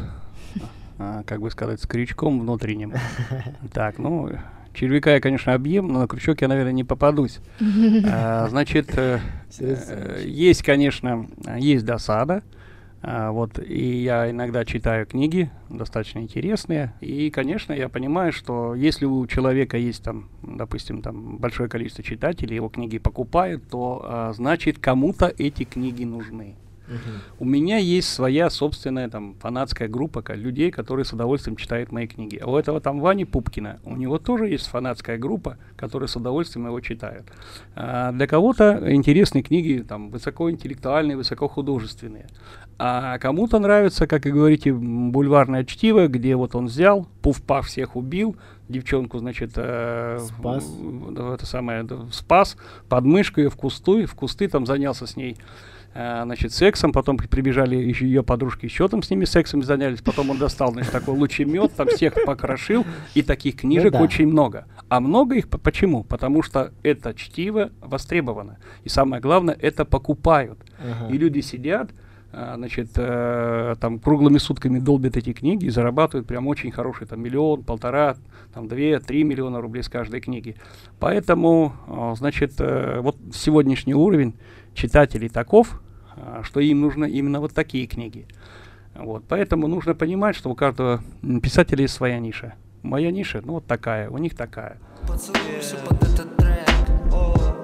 а, 0.98 1.22
как 1.24 1.40
бы 1.40 1.50
сказать, 1.50 1.80
с 1.80 1.86
крючком 1.86 2.40
внутренним. 2.40 2.92
Так, 3.72 3.98
ну, 3.98 4.30
червяка 4.72 5.14
я, 5.14 5.20
конечно, 5.20 5.54
объем, 5.54 5.88
но 5.88 6.00
на 6.00 6.08
крючок 6.08 6.40
я, 6.42 6.48
наверное, 6.48 6.72
не 6.72 6.84
попадусь. 6.84 7.40
А, 8.06 8.46
Значит, 8.48 8.96
э, 8.96 9.20
э, 9.58 10.22
есть, 10.26 10.62
конечно, 10.62 11.26
есть 11.56 11.84
досада. 11.84 12.42
А, 13.06 13.30
Вот, 13.32 13.58
и 13.58 14.02
я 14.02 14.30
иногда 14.30 14.64
читаю 14.64 15.04
книги, 15.06 15.50
достаточно 15.68 16.20
интересные. 16.20 16.94
И, 17.00 17.30
конечно, 17.30 17.74
я 17.74 17.90
понимаю, 17.90 18.32
что 18.32 18.74
если 18.74 19.04
у 19.04 19.26
человека 19.26 19.76
есть 19.76 20.02
там, 20.02 20.30
допустим, 20.42 21.02
там 21.02 21.36
большое 21.36 21.68
количество 21.68 22.02
читателей, 22.02 22.56
его 22.56 22.70
книги 22.70 22.96
покупают, 22.96 23.68
то 23.68 24.00
а, 24.04 24.32
значит 24.32 24.78
кому-то 24.78 25.32
эти 25.36 25.64
книги 25.64 26.04
нужны. 26.04 26.56
У 27.38 27.44
меня 27.44 27.78
есть 27.78 28.12
своя 28.12 28.50
собственная 28.50 29.08
там 29.08 29.36
фанатская 29.40 29.88
группа 29.88 30.22
людей, 30.34 30.70
которые 30.70 31.04
с 31.04 31.12
удовольствием 31.12 31.56
читают 31.56 31.92
мои 31.92 32.06
книги. 32.06 32.36
А 32.36 32.50
у 32.50 32.56
этого 32.56 32.80
там 32.80 33.00
Вани 33.00 33.24
Пупкина, 33.24 33.80
у 33.84 33.96
него 33.96 34.18
тоже 34.18 34.48
есть 34.48 34.66
фанатская 34.66 35.18
группа, 35.18 35.56
которые 35.76 36.08
с 36.08 36.16
удовольствием 36.16 36.66
его 36.66 36.80
читают. 36.80 37.26
А 37.74 38.12
для 38.12 38.26
кого-то 38.26 38.92
интересные 38.94 39.42
книги 39.42 39.84
там 39.86 40.10
высокоинтеллектуальные, 40.10 41.16
высокохудожественные. 41.16 42.26
А 42.78 43.18
кому-то 43.18 43.58
нравится, 43.60 44.06
как 44.06 44.26
и 44.26 44.32
говорите, 44.32 44.72
бульварное 44.72 45.64
чтиво, 45.64 46.08
где 46.08 46.34
вот 46.36 46.54
он 46.54 46.66
взял, 46.66 47.06
пуф-паф 47.22 47.66
всех 47.66 47.94
убил, 47.96 48.36
девчонку, 48.68 49.18
значит, 49.18 49.52
э, 49.56 50.18
Спас. 50.20 50.64
в- 50.64 51.32
это 51.32 51.46
самое, 51.46 51.86
спас, 52.10 52.56
под 52.88 53.04
мышку 53.04 53.40
ее 53.40 53.48
в 53.50 53.56
кусты, 53.56 54.06
в 54.06 54.14
кусты 54.14 54.48
там 54.48 54.66
занялся 54.66 55.06
с 55.06 55.16
ней 55.16 55.36
э, 55.36 55.36
значит, 55.94 56.52
сексом, 56.52 56.92
потом 56.92 57.16
при- 57.16 57.28
прибежали 57.28 57.76
еще 57.76 58.04
ее 58.06 58.24
подружки, 58.24 58.64
еще 58.64 58.88
там 58.88 59.02
с 59.02 59.10
ними 59.10 59.24
сексом 59.24 59.62
занялись, 59.62 60.00
потом 60.00 60.30
он 60.30 60.38
достал, 60.38 60.72
значит, 60.72 60.90
такой 60.90 61.16
лучемет, 61.16 61.72
там 61.74 61.86
всех 61.86 62.14
покрошил, 62.26 62.84
и 63.14 63.22
таких 63.22 63.56
книжек 63.56 63.92
да. 63.92 64.00
очень 64.02 64.26
много. 64.26 64.66
А 64.88 64.98
много 64.98 65.36
их 65.36 65.48
по- 65.48 65.58
почему? 65.58 66.02
Потому 66.02 66.42
что 66.42 66.72
это 66.82 67.14
чтиво 67.14 67.70
востребовано. 67.80 68.58
И 68.82 68.88
самое 68.88 69.22
главное, 69.22 69.56
это 69.60 69.84
покупают. 69.84 70.58
Ага. 70.78 71.14
И 71.14 71.18
люди 71.18 71.40
сидят, 71.40 71.90
а, 72.32 72.54
значит, 72.56 72.88
э, 72.96 73.76
там 73.78 74.00
круглыми 74.00 74.38
сутками 74.38 74.80
долбят 74.80 75.16
эти 75.16 75.32
книги 75.32 75.66
и 75.66 75.70
зарабатывают 75.70 76.26
прям 76.26 76.48
очень 76.48 76.72
хороший, 76.72 77.06
там, 77.06 77.22
миллион, 77.22 77.62
полтора, 77.62 78.16
там, 78.52 78.66
две, 78.66 78.98
три 78.98 79.22
миллиона 79.22 79.60
рублей 79.60 79.84
с 79.84 79.88
каждой 79.88 80.20
книги. 80.20 80.56
Поэтому, 80.98 81.72
значит, 82.16 82.54
э, 82.58 82.98
вот 83.00 83.16
сегодняшний 83.32 83.94
уровень 83.94 84.34
читателей 84.74 85.28
таков, 85.28 85.80
что 86.42 86.60
им 86.60 86.80
нужно 86.80 87.04
именно 87.04 87.40
вот 87.40 87.52
такие 87.52 87.86
книги. 87.86 88.26
Вот, 88.94 89.24
поэтому 89.28 89.66
нужно 89.66 89.94
понимать, 89.94 90.36
что 90.36 90.50
у 90.50 90.54
каждого 90.54 91.02
писателя 91.42 91.82
есть 91.82 91.94
своя 91.94 92.18
ниша. 92.18 92.54
Моя 92.82 93.10
ниша, 93.10 93.40
ну 93.44 93.54
вот 93.54 93.66
такая, 93.66 94.08
у 94.10 94.18
них 94.18 94.36
такая. 94.36 94.78
Поцелуйся 95.08 95.76
под 95.88 96.02
этот 96.02 96.36
трек. 96.36 97.63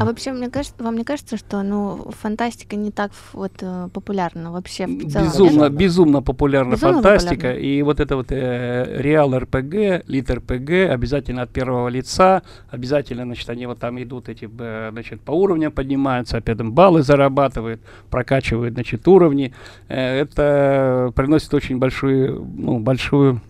А 0.00 0.06
вообще, 0.06 0.32
мне 0.32 0.48
кажется, 0.48 0.82
вам 0.82 0.96
не 0.96 1.04
кажется, 1.04 1.36
что 1.36 1.62
ну 1.62 2.10
фантастика 2.22 2.74
не 2.74 2.90
так 2.90 3.12
вот 3.34 3.52
э, 3.60 3.88
популярна 3.92 4.50
вообще 4.50 4.86
в 4.86 5.10
целом? 5.10 5.26
Безумно, 5.26 5.62
нет? 5.64 5.72
безумно 5.74 6.22
популярна 6.22 6.72
Безумно 6.72 7.02
фантастика. 7.02 7.34
популярна. 7.34 7.60
И 7.60 7.82
вот 7.82 8.00
это 8.00 8.16
вот 8.16 8.32
э, 8.32 8.96
реал 8.98 9.38
РПГ, 9.38 10.08
лит 10.08 10.30
РПГ, 10.30 10.90
обязательно 10.90 11.42
от 11.42 11.50
первого 11.50 11.88
лица, 11.88 12.42
обязательно, 12.70 13.24
значит, 13.24 13.50
они 13.50 13.66
вот 13.66 13.78
там 13.78 14.02
идут, 14.02 14.30
эти, 14.30 14.48
значит, 14.90 15.20
по 15.20 15.32
уровням 15.32 15.70
поднимаются, 15.70 16.38
опять 16.38 16.56
там 16.56 16.72
баллы 16.72 17.02
зарабатывают, 17.02 17.82
прокачивают, 18.08 18.72
значит, 18.72 19.06
уровни. 19.06 19.52
Э, 19.88 20.20
это 20.20 21.12
приносит 21.14 21.52
очень 21.52 21.78
большую, 21.78 22.42
ну, 22.56 22.78
большую 22.78 23.42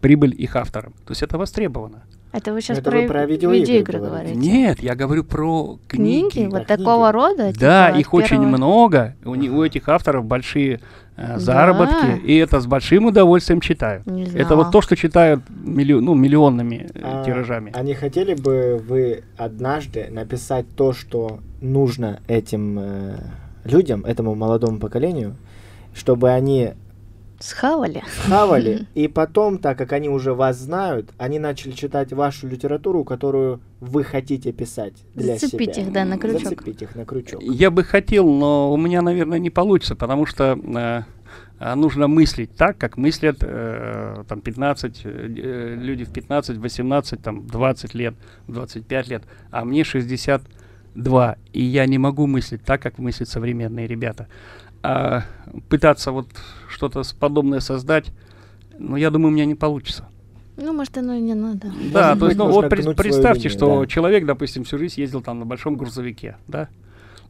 прибыль 0.00 0.34
их 0.38 0.54
авторам. 0.54 0.92
То 1.04 1.10
есть 1.10 1.24
это 1.24 1.36
востребовано. 1.36 2.02
Это 2.38 2.52
вы 2.52 2.60
сейчас 2.60 2.78
Это 2.78 2.90
про, 2.90 3.00
вы 3.00 3.06
про 3.08 3.26
ви- 3.26 3.32
видеоигры 3.32 3.58
видеоигры 3.58 3.98
говорите. 3.98 4.34
Нет, 4.36 4.80
я 4.80 4.94
говорю 4.94 5.24
про 5.24 5.78
книги. 5.88 6.28
Книги? 6.30 6.46
Вот 6.48 6.66
Да, 6.66 6.76
такого 6.76 7.10
книги. 7.10 7.14
рода? 7.14 7.52
Да, 7.58 7.86
типа, 7.88 7.98
их 8.00 8.08
от 8.08 8.14
очень 8.14 8.28
первого- 8.36 8.46
много. 8.56 9.16
У, 9.24 9.34
не- 9.34 9.50
у 9.50 9.62
этих 9.64 9.88
авторов 9.88 10.24
большие 10.24 10.80
э, 11.16 11.26
Да. 11.34 11.38
заработки, 11.40 12.20
и 12.24 12.36
это 12.36 12.60
с 12.60 12.66
большим 12.66 13.06
удовольствием 13.06 13.60
читают. 13.60 14.06
Не 14.06 14.22
Это 14.26 14.54
вот 14.54 14.66
знала. 14.66 14.70
то, 14.72 14.80
что 14.82 14.94
читают 14.94 15.40
миллион, 15.50 16.04
ну, 16.04 16.14
миллионными 16.14 16.86
э, 16.94 17.00
А, 17.02 17.24
тиражами. 17.24 17.72
А 17.74 17.82
не 17.82 17.94
хотели 17.94 18.34
бы 18.34 18.80
вы 18.88 19.24
однажды 19.36 20.06
написать 20.12 20.66
то, 20.76 20.92
что 20.92 21.40
нужно 21.60 22.20
этим 22.28 22.78
э, 22.78 23.14
людям, 23.64 24.04
этому 24.04 24.36
молодому 24.36 24.78
поколению, 24.78 25.34
чтобы 25.92 26.30
они 26.30 26.74
Схавали? 27.38 28.02
хавали, 28.26 28.86
и 28.94 29.08
потом, 29.08 29.58
так 29.58 29.78
как 29.78 29.92
они 29.92 30.08
уже 30.08 30.34
вас 30.34 30.56
знают, 30.58 31.10
они 31.18 31.38
начали 31.38 31.72
читать 31.72 32.12
вашу 32.12 32.48
литературу, 32.48 33.04
которую 33.04 33.60
вы 33.80 34.04
хотите 34.04 34.52
писать 34.52 34.94
для 35.14 35.38
Зацепить 35.38 35.74
себя. 35.74 35.86
их, 35.86 35.92
да, 35.92 36.04
на 36.04 36.18
крючок. 36.18 36.42
Зацепить 36.42 36.82
их 36.82 36.96
на 36.96 37.04
крючок. 37.04 37.42
Я 37.42 37.70
бы 37.70 37.84
хотел, 37.84 38.28
но 38.28 38.72
у 38.72 38.76
меня, 38.76 39.02
наверное, 39.02 39.38
не 39.38 39.50
получится, 39.50 39.94
потому 39.94 40.26
что 40.26 40.58
э, 40.58 41.02
а, 41.60 41.74
нужно 41.74 42.06
мыслить 42.06 42.54
так, 42.54 42.78
как 42.78 42.96
мыслят 42.96 43.38
э, 43.40 44.24
там 44.28 44.40
15, 44.40 45.00
э, 45.04 45.08
э, 45.08 45.74
люди 45.76 46.04
в 46.04 46.12
15, 46.12 46.56
18, 46.56 47.20
там 47.20 47.46
20 47.46 47.94
лет, 47.94 48.14
25 48.46 49.08
лет, 49.08 49.24
а 49.50 49.64
мне 49.64 49.82
62, 49.82 51.36
и 51.52 51.62
я 51.62 51.86
не 51.86 51.98
могу 51.98 52.26
мыслить 52.26 52.62
так, 52.62 52.80
как 52.80 52.98
мыслят 52.98 53.28
современные 53.28 53.88
ребята. 53.88 54.28
А 54.82 55.24
пытаться 55.68 56.12
вот 56.12 56.28
что-то 56.68 57.02
подобное 57.18 57.60
создать, 57.60 58.12
ну, 58.78 58.96
я 58.96 59.10
думаю, 59.10 59.32
у 59.32 59.34
меня 59.34 59.44
не 59.44 59.54
получится. 59.54 60.08
Ну, 60.56 60.72
может, 60.72 60.96
оно 60.98 61.14
и 61.14 61.20
не 61.20 61.34
надо. 61.34 61.72
Да, 61.92 62.14
Может 62.14 62.18
то 62.18 62.26
есть, 62.26 62.38
ну, 62.38 62.50
вот 62.50 62.66
свою 62.66 62.94
представьте, 62.94 63.48
линию, 63.48 63.58
что 63.58 63.80
да. 63.80 63.86
человек, 63.86 64.26
допустим, 64.26 64.64
всю 64.64 64.78
жизнь 64.78 65.00
ездил 65.00 65.22
там 65.22 65.38
на 65.38 65.46
большом 65.46 65.76
грузовике, 65.76 66.36
да, 66.48 66.68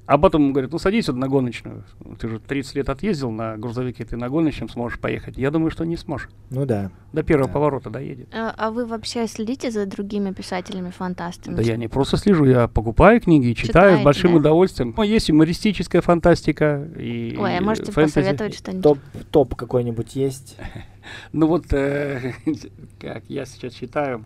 а 0.08 0.16
потом 0.16 0.44
ему 0.44 0.52
говорят, 0.52 0.72
ну 0.72 0.78
садись 0.78 1.06
вот 1.08 1.16
на 1.18 1.28
гоночную, 1.28 1.84
ты 2.18 2.28
же 2.28 2.40
30 2.40 2.76
лет 2.76 2.88
отъездил 2.88 3.30
на 3.30 3.58
грузовике, 3.58 4.06
ты 4.06 4.16
на 4.16 4.30
гоночном 4.30 4.70
сможешь 4.70 4.98
поехать. 4.98 5.36
Я 5.36 5.50
думаю, 5.50 5.70
что 5.70 5.84
не 5.84 5.98
сможешь. 5.98 6.30
Ну 6.48 6.64
да. 6.64 6.90
До 7.12 7.22
первого 7.22 7.46
Да. 7.46 7.52
поворота 7.52 7.90
доедет. 7.90 8.28
А, 8.34 8.54
а 8.56 8.70
вы 8.70 8.86
вообще 8.86 9.26
следите 9.26 9.70
за 9.70 9.84
другими 9.84 10.32
писателями-фантастами? 10.32 11.56
Да 11.56 11.60
я 11.60 11.76
не 11.76 11.88
просто 11.88 12.16
слежу, 12.16 12.46
я 12.46 12.68
покупаю 12.68 13.20
книги 13.20 13.48
и 13.48 13.54
читаю 13.54 13.68
Читаете, 13.90 14.00
с 14.00 14.04
большим 14.04 14.30
да? 14.32 14.36
удовольствием. 14.38 14.94
Ну, 14.96 15.02
есть 15.02 15.28
юмористическая 15.28 16.00
фантастика 16.00 16.88
и 16.96 17.36
Ой, 17.38 17.58
а 17.58 17.60
можете 17.60 17.92
фэнтези. 17.92 18.14
посоветовать 18.14 18.54
что-нибудь? 18.56 18.82
Топ, 18.82 18.98
топ 19.30 19.54
какой-нибудь 19.56 20.16
есть? 20.16 20.56
Ну 21.32 21.46
вот, 21.46 21.72
э, 21.72 22.32
как 23.00 23.24
я 23.28 23.46
сейчас 23.46 23.72
читаю, 23.74 24.24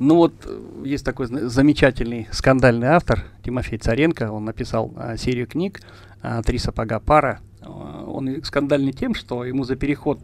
ну 0.00 0.16
вот, 0.16 0.32
э, 0.46 0.82
есть 0.86 1.04
такой 1.04 1.26
замечательный 1.26 2.26
скандальный 2.32 2.88
автор 2.88 3.24
Тимофей 3.44 3.78
Царенко, 3.78 4.32
он 4.32 4.46
написал 4.46 4.94
а, 4.96 5.18
серию 5.18 5.46
книг 5.46 5.82
а, 6.22 6.42
«Три 6.42 6.56
сапога 6.56 7.00
пара». 7.00 7.40
А, 7.60 8.06
Он 8.06 8.42
скандальный 8.42 8.92
тем, 8.92 9.14
что 9.14 9.44
ему 9.44 9.62
за 9.64 9.76
переход 9.76 10.20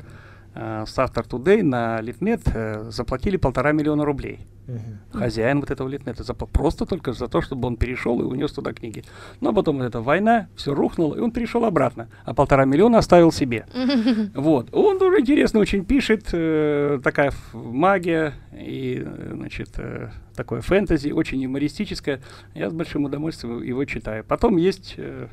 а, 0.58 0.84
с 0.86 0.98
Автор 0.98 1.24
Today 1.24 1.62
на 1.62 2.00
Литнет 2.00 2.40
э, 2.54 2.90
заплатили 2.90 3.36
полтора 3.36 3.72
миллиона 3.72 4.04
рублей. 4.04 4.46
Мгм. 4.66 4.98
Хозяин 5.12 5.60
вот 5.60 5.70
этого 5.70 5.86
Литнета 5.88 6.22
запла- 6.24 6.48
просто 6.50 6.86
только 6.86 7.12
за 7.12 7.28
то, 7.28 7.40
чтобы 7.40 7.68
он 7.68 7.76
перешел 7.76 8.20
и 8.20 8.24
унес 8.24 8.52
туда 8.52 8.72
книги. 8.72 9.04
Но 9.40 9.52
потом 9.52 9.76
вот 9.78 9.84
эта 9.84 10.00
война, 10.00 10.48
все 10.56 10.74
рухнуло, 10.74 11.14
и 11.14 11.20
он 11.20 11.30
перешел 11.30 11.64
обратно. 11.64 12.08
А 12.24 12.34
полтора 12.34 12.64
миллиона 12.64 12.98
оставил 12.98 13.30
себе. 13.32 13.66
Вот. 14.34 14.68
Он 14.72 14.98
тоже 14.98 15.20
интересно 15.20 15.60
очень 15.60 15.84
пишет, 15.84 16.28
э, 16.32 16.98
такая 17.04 17.28
ф- 17.28 17.50
магия 17.54 18.32
и, 18.52 19.02
э, 19.06 19.32
значит, 19.34 19.70
э, 19.78 20.10
такое 20.34 20.62
фэнтези, 20.62 21.10
очень 21.12 21.40
юмористическое. 21.42 22.20
Я 22.54 22.70
с 22.70 22.72
большим 22.72 23.04
удовольствием 23.04 23.62
его 23.62 23.84
читаю. 23.84 24.24
Потом 24.24 24.56
есть, 24.56 24.94
э, 24.96 25.28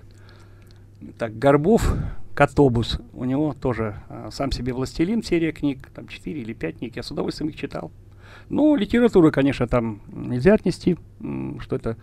так, 1.17 1.37
Горбов, 1.37 1.95
Котобус. 2.33 2.99
У 3.13 3.25
него 3.25 3.53
тоже 3.53 3.95
э, 4.09 4.29
сам 4.31 4.51
себе 4.51 4.73
властелин, 4.73 5.23
серия 5.23 5.51
книг, 5.51 5.89
там 5.93 6.07
4 6.07 6.39
или 6.41 6.53
5 6.53 6.77
книг. 6.79 6.95
Я 6.95 7.03
с 7.03 7.11
удовольствием 7.11 7.49
их 7.49 7.55
читал. 7.55 7.91
Ну, 8.49 8.75
литература, 8.75 9.31
конечно, 9.31 9.67
там 9.67 10.01
нельзя 10.07 10.53
отнести, 10.55 10.97
что 11.59 11.75
это 11.75 11.97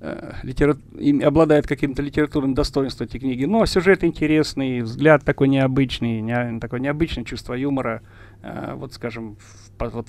э, 0.00 0.32
литера- 0.42 0.78
им 0.98 1.22
обладает 1.24 1.66
каким-то 1.66 2.02
литературным 2.02 2.54
достоинством 2.54 3.06
эти 3.06 3.18
книги. 3.18 3.44
Но 3.44 3.64
сюжет 3.66 4.04
интересный, 4.04 4.82
взгляд 4.82 5.24
такой 5.24 5.48
необычный, 5.48 6.20
не- 6.20 6.58
такое 6.60 6.80
необычное 6.80 7.24
чувство 7.24 7.54
юмора. 7.54 8.02
Э, 8.42 8.74
вот, 8.74 8.92
скажем, 8.92 9.36
в- 9.36 9.70
по, 9.78 9.88
вот 9.88 10.06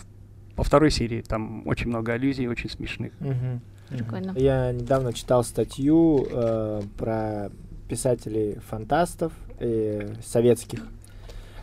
по 0.55 0.63
второй 0.63 0.91
серии 0.91 1.21
там 1.21 1.65
очень 1.65 1.87
много 1.87 2.13
аллюзий, 2.13 2.47
очень 2.47 2.69
смешных. 2.69 3.13
Мгм. 3.19 3.61
Прикольно. 3.89 4.33
Я 4.37 4.71
недавно 4.71 5.11
читал 5.13 5.43
статью 5.43 6.25
э, 6.29 6.81
про 6.97 7.49
писателей-фантастов 7.91 9.33
э, 9.59 10.13
советских, 10.23 10.87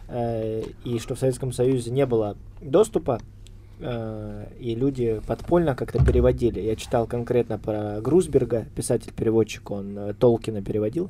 э, 0.08 0.62
и 0.85 0.99
что 0.99 1.14
в 1.14 1.18
Советском 1.18 1.52
Союзе 1.52 1.90
не 1.90 2.04
было 2.04 2.37
доступа 2.61 3.18
э, 3.80 4.47
и 4.61 4.75
люди 4.75 5.23
подпольно 5.26 5.75
как-то 5.75 6.04
переводили. 6.04 6.61
Я 6.61 6.76
читал 6.76 7.06
конкретно 7.06 7.58
про 7.58 8.02
Грусберга, 8.02 8.66
писатель-переводчик, 8.76 9.70
он 9.70 9.99
э, 9.99 10.12
Толкина 10.12 10.61
переводил, 10.61 11.08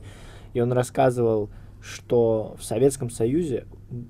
и 0.54 0.60
он 0.60 0.70
рассказывал, 0.72 1.50
что 1.80 2.54
в 2.60 2.62
Советском 2.62 3.10
Союзе 3.10 3.66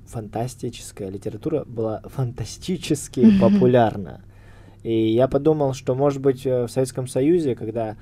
фантастическая 0.08 1.08
литература 1.08 1.64
была 1.64 2.02
фантастически 2.04 3.40
популярна. 3.40 4.20
И 4.82 5.08
я 5.12 5.26
подумал, 5.26 5.72
что, 5.72 5.94
может 5.94 6.20
быть, 6.20 6.44
э, 6.44 6.66
в 6.66 6.68
Советском 6.68 7.08
Союзе, 7.08 7.54
когда 7.54 7.96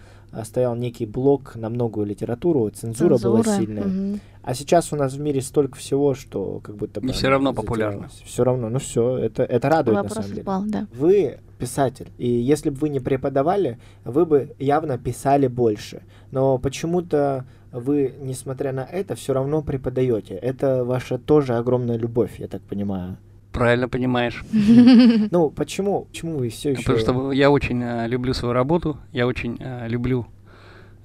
стоял 0.44 0.74
некий 0.76 1.06
блок 1.06 1.56
на 1.56 1.68
многую 1.68 2.06
литературу, 2.06 2.68
цензура, 2.70 3.18
была 3.18 3.42
Цензура, 3.42 3.56
сильная. 3.56 3.84
мгм. 3.84 4.20
А 4.42 4.54
сейчас 4.54 4.92
у 4.92 4.96
нас 4.96 5.14
в 5.14 5.20
мире 5.20 5.40
столько 5.40 5.76
всего, 5.76 6.14
что 6.14 6.60
как 6.62 6.76
будто 6.76 7.00
бы... 7.00 7.08
Оно 7.10 7.28
равно 7.30 7.52
популярно. 7.52 8.08
Все 8.24 8.44
равно, 8.44 8.68
ну 8.68 8.78
все, 8.78 9.18
это, 9.18 9.42
это 9.42 9.68
радует 9.68 9.96
на 9.96 10.02
Вопрос 10.04 10.18
самом 10.18 10.28
деле. 10.30 10.42
упал, 10.42 10.62
да. 10.66 10.86
Вы 10.94 11.38
писатель, 11.58 12.10
и 12.16 12.28
если 12.28 12.70
бы 12.70 12.76
вы 12.76 12.88
не 12.90 13.00
преподавали, 13.00 13.78
вы 14.04 14.24
бы 14.24 14.54
явно 14.58 14.98
писали 14.98 15.48
больше. 15.48 16.02
Но 16.30 16.58
почему-то 16.58 17.44
вы, 17.72 18.14
несмотря 18.20 18.72
на 18.72 18.84
это, 18.84 19.16
все 19.16 19.32
равно 19.32 19.62
преподаете. 19.62 20.34
Это 20.34 20.84
ваша 20.84 21.18
тоже 21.18 21.54
огромная 21.56 21.96
любовь, 21.96 22.38
я 22.38 22.46
так 22.46 22.62
понимаю. 22.62 23.16
Правильно 23.56 23.88
понимаешь. 23.88 24.44
Ну, 25.30 25.50
почему? 25.50 26.04
Почему 26.04 26.38
вы 26.38 26.50
все 26.50 26.72
еще... 26.72 26.82
Потому 26.82 26.98
что 26.98 27.32
я 27.32 27.50
очень 27.50 27.82
э, 27.82 28.06
люблю 28.06 28.34
свою 28.34 28.52
работу, 28.52 28.98
я 29.12 29.26
очень 29.26 29.56
э, 29.58 29.88
люблю 29.88 30.26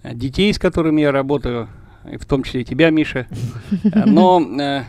э, 0.03 0.13
детей, 0.13 0.53
с 0.53 0.59
которыми 0.59 1.01
я 1.01 1.11
работаю, 1.11 1.69
и 2.11 2.17
в 2.17 2.25
том 2.25 2.43
числе 2.43 2.61
и 2.61 2.65
тебя, 2.65 2.89
Миша. 2.89 3.27
Но 4.05 4.41
э, 4.41 4.83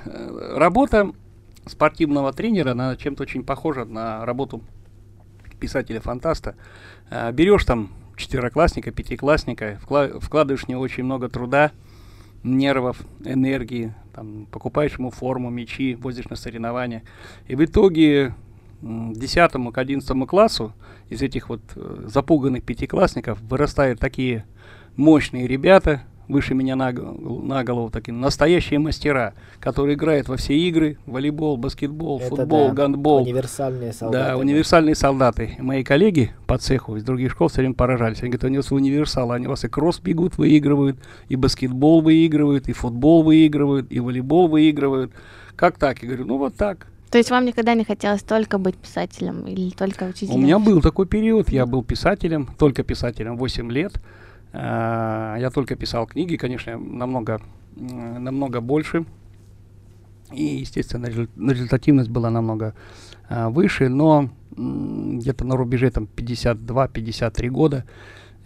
работа 0.56 1.12
спортивного 1.66 2.32
тренера, 2.32 2.72
она 2.72 2.96
чем-то 2.96 3.22
очень 3.22 3.44
похожа 3.44 3.84
на 3.84 4.26
работу 4.26 4.62
писателя-фантаста. 5.60 6.56
Берешь 7.32 7.64
там 7.64 7.90
четвероклассника, 8.16 8.90
пятиклассника, 8.90 9.78
вкла- 9.86 10.18
вкладываешь 10.20 10.64
в 10.64 10.68
него 10.68 10.80
очень 10.80 11.04
много 11.04 11.28
труда, 11.28 11.70
нервов, 12.42 12.98
энергии, 13.24 13.94
там, 14.14 14.46
покупаешь 14.46 14.98
ему 14.98 15.10
форму, 15.10 15.50
мячи, 15.50 15.94
возишь 15.94 16.28
на 16.28 16.36
соревнования. 16.36 17.02
И 17.46 17.54
в 17.54 17.64
итоге 17.64 18.34
м, 18.82 19.12
10 19.12 19.72
к 19.72 19.78
11 19.78 20.26
классу 20.26 20.74
из 21.08 21.22
этих 21.22 21.48
вот 21.48 21.62
э, 21.76 22.04
запуганных 22.06 22.64
пятиклассников 22.64 23.40
вырастают 23.42 24.00
такие 24.00 24.44
мощные 24.96 25.46
ребята, 25.46 26.02
выше 26.28 26.54
меня 26.54 26.76
на, 26.76 26.92
на 26.92 27.64
голову, 27.64 27.90
такие 27.90 28.12
настоящие 28.12 28.78
мастера, 28.78 29.34
которые 29.60 29.94
играют 29.94 30.28
во 30.28 30.36
все 30.36 30.54
игры, 30.56 30.98
волейбол, 31.06 31.56
баскетбол, 31.56 32.20
Это 32.20 32.28
футбол, 32.28 32.68
да, 32.68 32.74
гандбол. 32.74 33.22
Универсальные 33.22 33.92
солдаты. 33.92 34.24
Да, 34.24 34.36
универсальные 34.36 34.94
солдаты. 34.94 35.56
Мои 35.58 35.82
коллеги 35.84 36.32
по 36.46 36.58
цеху 36.58 36.96
из 36.96 37.04
других 37.04 37.32
школ 37.32 37.48
все 37.48 37.58
время 37.58 37.74
поражались. 37.74 38.22
Они 38.22 38.30
говорят, 38.30 38.50
у 38.50 38.56
вас 38.56 38.72
универсалы, 38.72 39.34
они 39.34 39.46
у 39.46 39.50
вас 39.50 39.64
и 39.64 39.68
кросс 39.68 40.00
бегут, 40.00 40.38
выигрывают, 40.38 40.98
и 41.28 41.36
баскетбол 41.36 42.00
выигрывают, 42.00 42.68
и 42.68 42.72
футбол 42.72 43.22
выигрывают, 43.22 43.90
и 43.90 44.00
волейбол 44.00 44.48
выигрывают. 44.48 45.12
Как 45.56 45.78
так? 45.78 46.02
Я 46.02 46.08
говорю, 46.08 46.26
ну 46.26 46.38
вот 46.38 46.56
так. 46.56 46.86
То 47.12 47.18
есть 47.18 47.30
вам 47.30 47.44
никогда 47.44 47.74
не 47.74 47.84
хотелось 47.84 48.22
только 48.22 48.56
быть 48.56 48.76
писателем 48.76 49.42
или 49.42 49.68
только 49.68 50.04
учителем? 50.04 50.34
У 50.34 50.38
меня 50.38 50.58
был 50.58 50.80
такой 50.80 51.06
период, 51.06 51.50
я 51.50 51.66
был 51.66 51.84
писателем, 51.84 52.48
только 52.58 52.84
писателем 52.84 53.36
8 53.36 53.70
лет. 53.70 53.92
А, 54.52 55.36
Я 55.38 55.50
только 55.50 55.76
писал 55.76 56.06
книги, 56.06 56.36
конечно, 56.36 56.78
намного, 56.78 57.40
намного 57.76 58.60
больше. 58.60 59.04
И, 60.32 60.44
естественно, 60.44 61.06
резу- 61.06 61.28
результативность 61.50 62.10
была 62.10 62.30
намного 62.30 62.74
а, 63.28 63.50
выше, 63.50 63.88
но 63.88 64.30
где-то 64.56 65.44
на 65.44 65.56
рубеже 65.56 65.90
там 65.90 66.08
52-53 66.14 67.48
года 67.48 67.84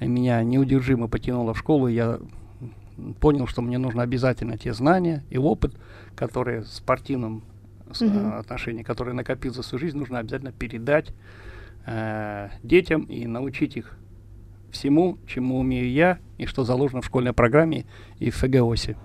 меня 0.00 0.42
неудержимо 0.42 1.08
потянуло 1.08 1.54
в 1.54 1.58
школу. 1.58 1.88
Я 1.88 2.20
понял, 3.20 3.46
что 3.46 3.62
мне 3.62 3.78
нужно 3.78 4.02
обязательно 4.02 4.56
те 4.56 4.72
знания 4.72 5.24
и 5.30 5.38
опыт, 5.38 5.74
которые 6.14 6.62
в 6.62 6.68
спортивном 6.68 7.42
а, 8.00 8.38
отношении, 8.40 8.82
которые 8.82 9.14
накопил 9.14 9.52
за 9.54 9.62
свою 9.62 9.80
жизнь, 9.80 9.98
нужно 9.98 10.18
обязательно 10.18 10.52
передать 10.52 11.12
э, 11.86 12.48
детям 12.62 13.02
и 13.04 13.26
научить 13.26 13.76
их 13.76 13.96
всему, 14.70 15.18
чему 15.26 15.58
умею 15.58 15.90
я, 15.90 16.18
и 16.38 16.46
что 16.46 16.64
заложено 16.64 17.02
в 17.02 17.06
школьной 17.06 17.32
программе 17.32 17.86
и 18.18 18.30
в 18.30 18.36
ФГОСе. 18.36 18.96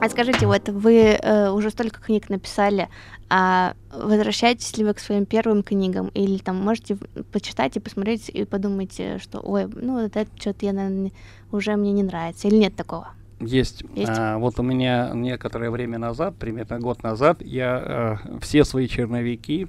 А 0.00 0.08
скажите, 0.10 0.46
вот 0.46 0.68
вы 0.68 0.96
э, 0.96 1.48
уже 1.50 1.70
столько 1.70 1.98
книг 1.98 2.28
написали, 2.28 2.88
а 3.30 3.72
возвращаетесь 3.90 4.76
ли 4.76 4.84
вы 4.84 4.92
к 4.92 4.98
своим 4.98 5.24
первым 5.24 5.62
книгам? 5.62 6.08
Или 6.08 6.38
там 6.38 6.56
можете 6.56 6.98
почитать 7.32 7.76
и 7.76 7.80
посмотреть 7.80 8.28
и 8.28 8.44
подумать, 8.44 9.00
что, 9.18 9.40
ой, 9.40 9.66
ну 9.66 10.02
вот 10.02 10.14
это 10.14 10.30
что-то 10.38 10.66
я, 10.66 10.74
наверное, 10.74 11.10
уже 11.52 11.74
мне 11.76 11.92
не 11.92 12.02
нравится. 12.02 12.48
Или 12.48 12.56
нет 12.56 12.76
такого? 12.76 13.08
Есть. 13.40 13.82
Есть? 13.94 14.12
а, 14.14 14.38
вот 14.38 14.58
у 14.58 14.62
меня 14.62 15.10
некоторое 15.14 15.70
время 15.70 15.98
назад, 15.98 16.36
примерно 16.36 16.78
год 16.78 17.02
назад, 17.02 17.40
я 17.40 18.20
э, 18.26 18.38
все 18.40 18.64
свои 18.64 18.88
черновики, 18.88 19.68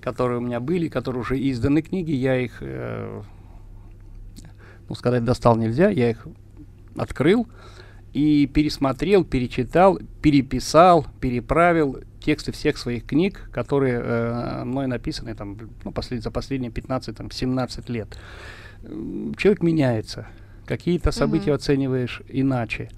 которые 0.00 0.38
у 0.38 0.40
меня 0.40 0.60
были, 0.60 0.88
которые 0.88 1.20
уже 1.20 1.38
изданы 1.50 1.82
книги, 1.82 2.12
я 2.12 2.36
их, 2.38 2.58
э, 2.60 3.22
ну 4.88 4.94
сказать, 4.94 5.24
достал 5.24 5.56
нельзя, 5.56 5.88
я 5.90 6.10
их 6.10 6.26
открыл 6.96 7.46
и 8.12 8.46
пересмотрел, 8.46 9.24
перечитал, 9.24 9.98
переписал, 10.20 11.06
переправил 11.20 12.00
тексты 12.20 12.52
всех 12.52 12.76
своих 12.76 13.06
книг, 13.06 13.48
которые 13.52 14.00
э, 14.02 14.64
мной 14.64 14.86
написаны 14.88 15.34
там, 15.34 15.56
ну, 15.84 15.90
послед- 15.92 16.22
за 16.22 16.30
последние 16.30 16.70
15-17 16.72 17.90
лет. 17.90 18.18
Человек 19.36 19.62
меняется. 19.62 20.26
Какие-то 20.66 21.12
события 21.12 21.50
Мгм. 21.50 21.56
оцениваешь 21.56 22.22
иначе. 22.28 22.90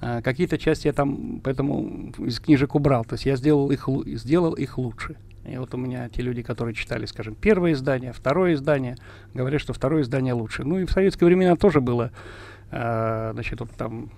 А, 0.00 0.22
какие-то 0.22 0.58
части 0.58 0.86
я 0.86 0.92
там 0.92 1.40
поэтому 1.42 2.12
из 2.18 2.38
книжек 2.40 2.74
убрал. 2.74 3.04
То 3.04 3.14
есть 3.14 3.26
я 3.26 3.36
сделал 3.36 3.70
их, 3.70 3.88
сделал 4.18 4.52
их 4.54 4.76
лучше. 4.78 5.16
И 5.46 5.56
вот 5.58 5.74
у 5.74 5.76
меня 5.76 6.08
те 6.08 6.22
люди, 6.22 6.42
которые 6.42 6.74
читали, 6.74 7.06
скажем, 7.06 7.34
первое 7.34 7.72
издание, 7.72 8.12
второе 8.12 8.54
издание, 8.54 8.96
говорят, 9.34 9.60
что 9.60 9.72
второе 9.72 10.02
издание 10.02 10.32
лучше. 10.32 10.64
Ну 10.64 10.78
и 10.78 10.86
в 10.86 10.90
советские 10.90 11.26
времена 11.26 11.56
тоже 11.56 11.80
было, 11.80 12.12
а, 12.70 13.32
значит, 13.34 13.60
вот 13.60 13.70
там 13.72 14.10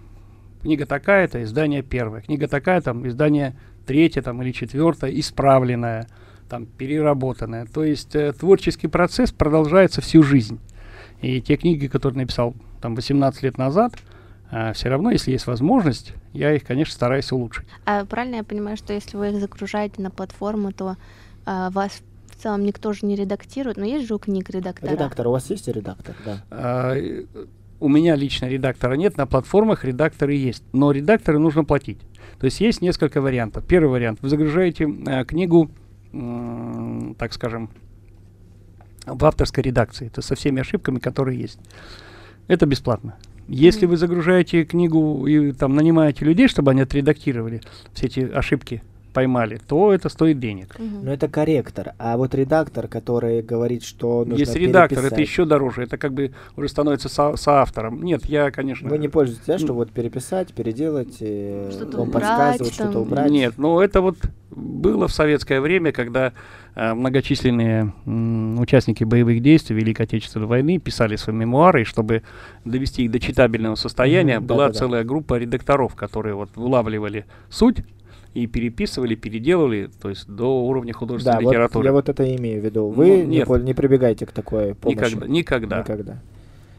книга 0.63 0.87
такая-то, 0.87 1.43
издание 1.43 1.83
первое, 1.83 2.21
книга 2.21 2.47
такая, 2.49 2.81
там 2.81 3.07
издание 3.07 3.57
третье 3.87 4.23
там, 4.23 4.43
или 4.43 4.53
четвертое, 4.53 5.11
исправленное, 5.19 6.07
там, 6.49 6.67
переработанное. 6.67 7.67
То 7.67 7.85
есть 7.85 8.15
э, 8.15 8.33
творческий 8.33 8.89
процесс 8.89 9.33
продолжается 9.33 10.01
всю 10.01 10.23
жизнь. 10.23 10.61
И 11.23 11.41
те 11.41 11.57
книги, 11.57 11.87
которые 11.87 12.19
написал 12.19 12.55
там 12.81 12.95
18 12.95 13.43
лет 13.43 13.59
назад, 13.59 13.95
все 14.75 14.89
равно, 14.89 15.11
если 15.11 15.33
есть 15.33 15.47
возможность, 15.47 16.13
я 16.33 16.55
их, 16.55 16.65
конечно, 16.65 16.95
стараюсь 16.95 17.33
улучшить. 17.33 17.67
А 17.85 18.05
правильно 18.05 18.37
я 18.37 18.45
понимаю, 18.45 18.77
что 18.77 18.93
если 18.93 19.17
вы 19.17 19.31
их 19.31 19.41
загружаете 19.41 20.01
на 20.03 20.11
платформу, 20.11 20.73
то 20.73 20.97
а, 21.45 21.71
вас 21.71 22.03
в 22.29 22.43
целом 22.43 22.65
никто 22.65 22.93
же 22.93 23.07
не 23.07 23.17
редактирует, 23.17 23.77
но 23.77 23.85
есть 23.85 24.07
же 24.07 24.15
у 24.15 24.19
книг 24.19 24.51
редактора. 24.51 24.93
Редактор, 24.93 25.29
у 25.29 25.31
вас 25.31 25.49
есть 25.51 25.67
редактор? 25.69 26.15
Да. 26.25 26.45
А, 26.51 26.95
э, 26.95 27.25
У 27.81 27.89
меня 27.89 28.15
лично 28.15 28.47
редактора 28.47 28.95
нет, 28.95 29.17
на 29.17 29.27
платформах 29.27 29.85
редакторы 29.85 30.35
есть, 30.35 30.63
но 30.73 30.93
редакторы 30.93 31.39
нужно 31.39 31.65
платить. 31.65 32.01
То 32.39 32.45
есть 32.45 32.61
есть 32.61 32.83
несколько 32.83 33.21
вариантов. 33.21 33.65
Первый 33.67 33.89
вариант. 33.91 34.19
Вы 34.23 34.29
загружаете 34.29 34.85
э, 35.07 35.25
книгу, 35.25 35.71
м, 36.13 37.15
так 37.19 37.33
скажем, 37.33 37.71
в 39.07 39.25
авторской 39.25 39.63
редакции, 39.63 40.09
то 40.09 40.21
со 40.21 40.35
всеми 40.35 40.61
ошибками, 40.61 40.99
которые 40.99 41.41
есть. 41.41 41.59
Это 42.49 42.67
бесплатно. 42.67 43.17
Если 43.49 43.87
вы 43.87 43.97
загружаете 43.97 44.65
книгу 44.65 45.27
и 45.27 45.53
там 45.53 45.75
нанимаете 45.75 46.25
людей, 46.25 46.49
чтобы 46.49 46.73
они 46.73 46.81
отредактировали 46.81 47.61
все 47.93 48.07
эти 48.07 48.21
ошибки, 48.21 48.83
поймали, 49.17 49.59
то 49.67 49.93
это 49.95 50.11
стоит 50.11 50.39
денег. 50.39 50.79
Мгм. 50.79 51.05
Но 51.07 51.13
это 51.13 51.27
корректор. 51.29 51.95
А 51.99 52.17
вот 52.19 52.35
редактор, 52.35 52.87
который 52.87 53.41
говорит, 53.41 53.83
что 53.83 54.25
нужно 54.27 54.35
Есть 54.39 54.55
редактор, 54.57 54.99
это 54.99 55.09
переписать. 55.09 55.29
еще 55.29 55.45
дороже, 55.47 55.83
это 55.85 55.97
как 55.97 56.13
бы 56.13 56.33
уже 56.57 56.69
становится 56.69 57.09
со- 57.09 57.37
соавтором. 57.37 58.03
Нет, 58.03 58.27
я, 58.27 58.51
конечно... 58.51 58.91
Вы 58.91 58.99
не 58.99 59.09
пользуетесь, 59.09 59.47
да, 59.47 59.59
что 59.59 59.73
вот 59.73 59.91
переписать, 59.91 60.53
переделать, 60.53 61.17
э, 61.21 61.71
Что-то 61.73 61.97
вам 61.99 62.09
убрать 62.09 62.23
подсказывать, 62.25 62.77
там. 62.77 62.89
что-то 62.91 63.01
убрать? 63.01 63.31
Нет, 63.31 63.55
ну 63.57 63.81
это 63.81 64.03
вот 64.03 64.17
было 64.51 65.09
в 65.09 65.13
советское 65.13 65.61
время, 65.61 65.93
когда 65.93 66.33
э, 66.75 66.93
многочисленные 66.95 67.93
м, 68.05 68.61
участники 68.61 69.03
боевых 69.05 69.41
действий 69.43 69.75
Великой 69.77 70.03
Отечественной 70.03 70.47
войны 70.47 70.79
писали 70.79 71.17
свои 71.17 71.35
мемуары, 71.35 71.83
и 71.83 71.85
чтобы 71.85 72.23
довести 72.65 73.05
их 73.05 73.11
до 73.11 73.19
читабельного 73.19 73.77
состояния, 73.77 74.39
Мгм, 74.39 74.47
была 74.47 74.65
да-да-да. 74.67 74.79
целая 74.79 75.05
группа 75.05 75.39
редакторов, 75.39 75.95
которые 75.95 76.35
вот 76.35 76.51
вылавливали 76.55 77.25
суть 77.49 77.79
и 78.37 78.47
переписывали, 78.47 79.15
переделывали, 79.15 79.89
то 80.03 80.11
есть 80.11 80.29
до 80.29 80.63
уровня 80.63 80.93
Да, 80.93 80.99
художественной 80.99 81.43
вот 81.45 81.51
литературы. 81.53 81.87
я 81.87 81.93
вот 81.93 82.09
это 82.11 82.37
имею 82.37 82.61
в 82.61 82.65
виду. 82.65 82.81
Ну, 82.83 82.91
Вы 82.91 83.09
не, 83.23 83.25
нет. 83.39 83.47
пол- 83.49 83.59
не 83.59 83.73
прибегаете 83.73 84.27
к 84.27 84.33
такой 84.33 84.75
помощи? 84.75 84.99
Никогда, 85.15 85.27
никогда. 85.27 85.79
Никогда. 85.81 86.19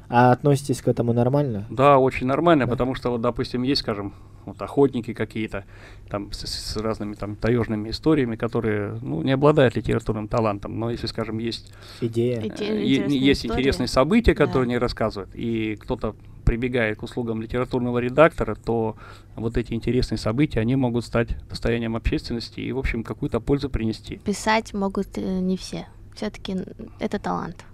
А 0.10 0.32
относитесь 0.32 0.82
к 0.84 0.88
этому 0.88 1.14
нормально? 1.14 1.66
Да, 1.72 1.98
очень 1.98 2.28
нормально, 2.28 2.66
Да. 2.66 2.72
потому 2.72 2.94
что, 2.96 3.10
вот, 3.10 3.22
допустим, 3.22 3.64
есть, 3.64 3.82
скажем, 3.82 4.14
вот 4.46 4.62
охотники 4.62 5.14
какие-то, 5.14 5.66
там 6.10 6.32
с, 6.32 6.46
с 6.48 6.78
разными 6.78 7.16
там 7.16 7.36
таежными 7.36 7.90
историями, 7.90 8.36
которые, 8.36 9.00
ну, 9.02 9.24
не 9.24 9.32
обладают 9.32 9.76
литературным 9.76 10.28
талантом, 10.28 10.80
но 10.80 10.92
если, 10.92 11.08
скажем, 11.08 11.40
есть 11.40 11.74
Идея. 12.02 12.38
э, 12.40 12.48
Идея, 12.48 12.50
интересная 12.84 13.18
есть 13.18 13.46
интересные 13.48 13.88
события, 13.88 14.36
которые 14.36 14.68
Да. 14.68 14.72
они 14.74 14.78
рассказывают, 14.78 15.32
и 15.34 15.76
кто-то 15.76 16.16
прибегает 16.48 16.98
к 16.98 17.04
услугам 17.04 17.42
литературного 17.42 18.00
редактора, 18.00 18.56
то 18.56 18.96
вот 19.36 19.58
эти 19.58 19.74
интересные 19.74 20.18
события, 20.18 20.62
они 20.62 20.78
могут 20.78 21.04
стать 21.04 21.28
достоянием 21.50 21.98
общественности 21.98 22.62
и, 22.62 22.72
в 22.72 22.80
общем, 22.80 23.04
какую-то 23.04 23.42
пользу 23.42 23.70
принести. 23.70 24.16
Писать 24.24 24.74
могут 24.74 25.18
э, 25.18 25.40
не 25.40 25.58
все. 25.58 25.88
Все-таки 26.16 26.56
это 27.00 27.20
талант. 27.20 27.66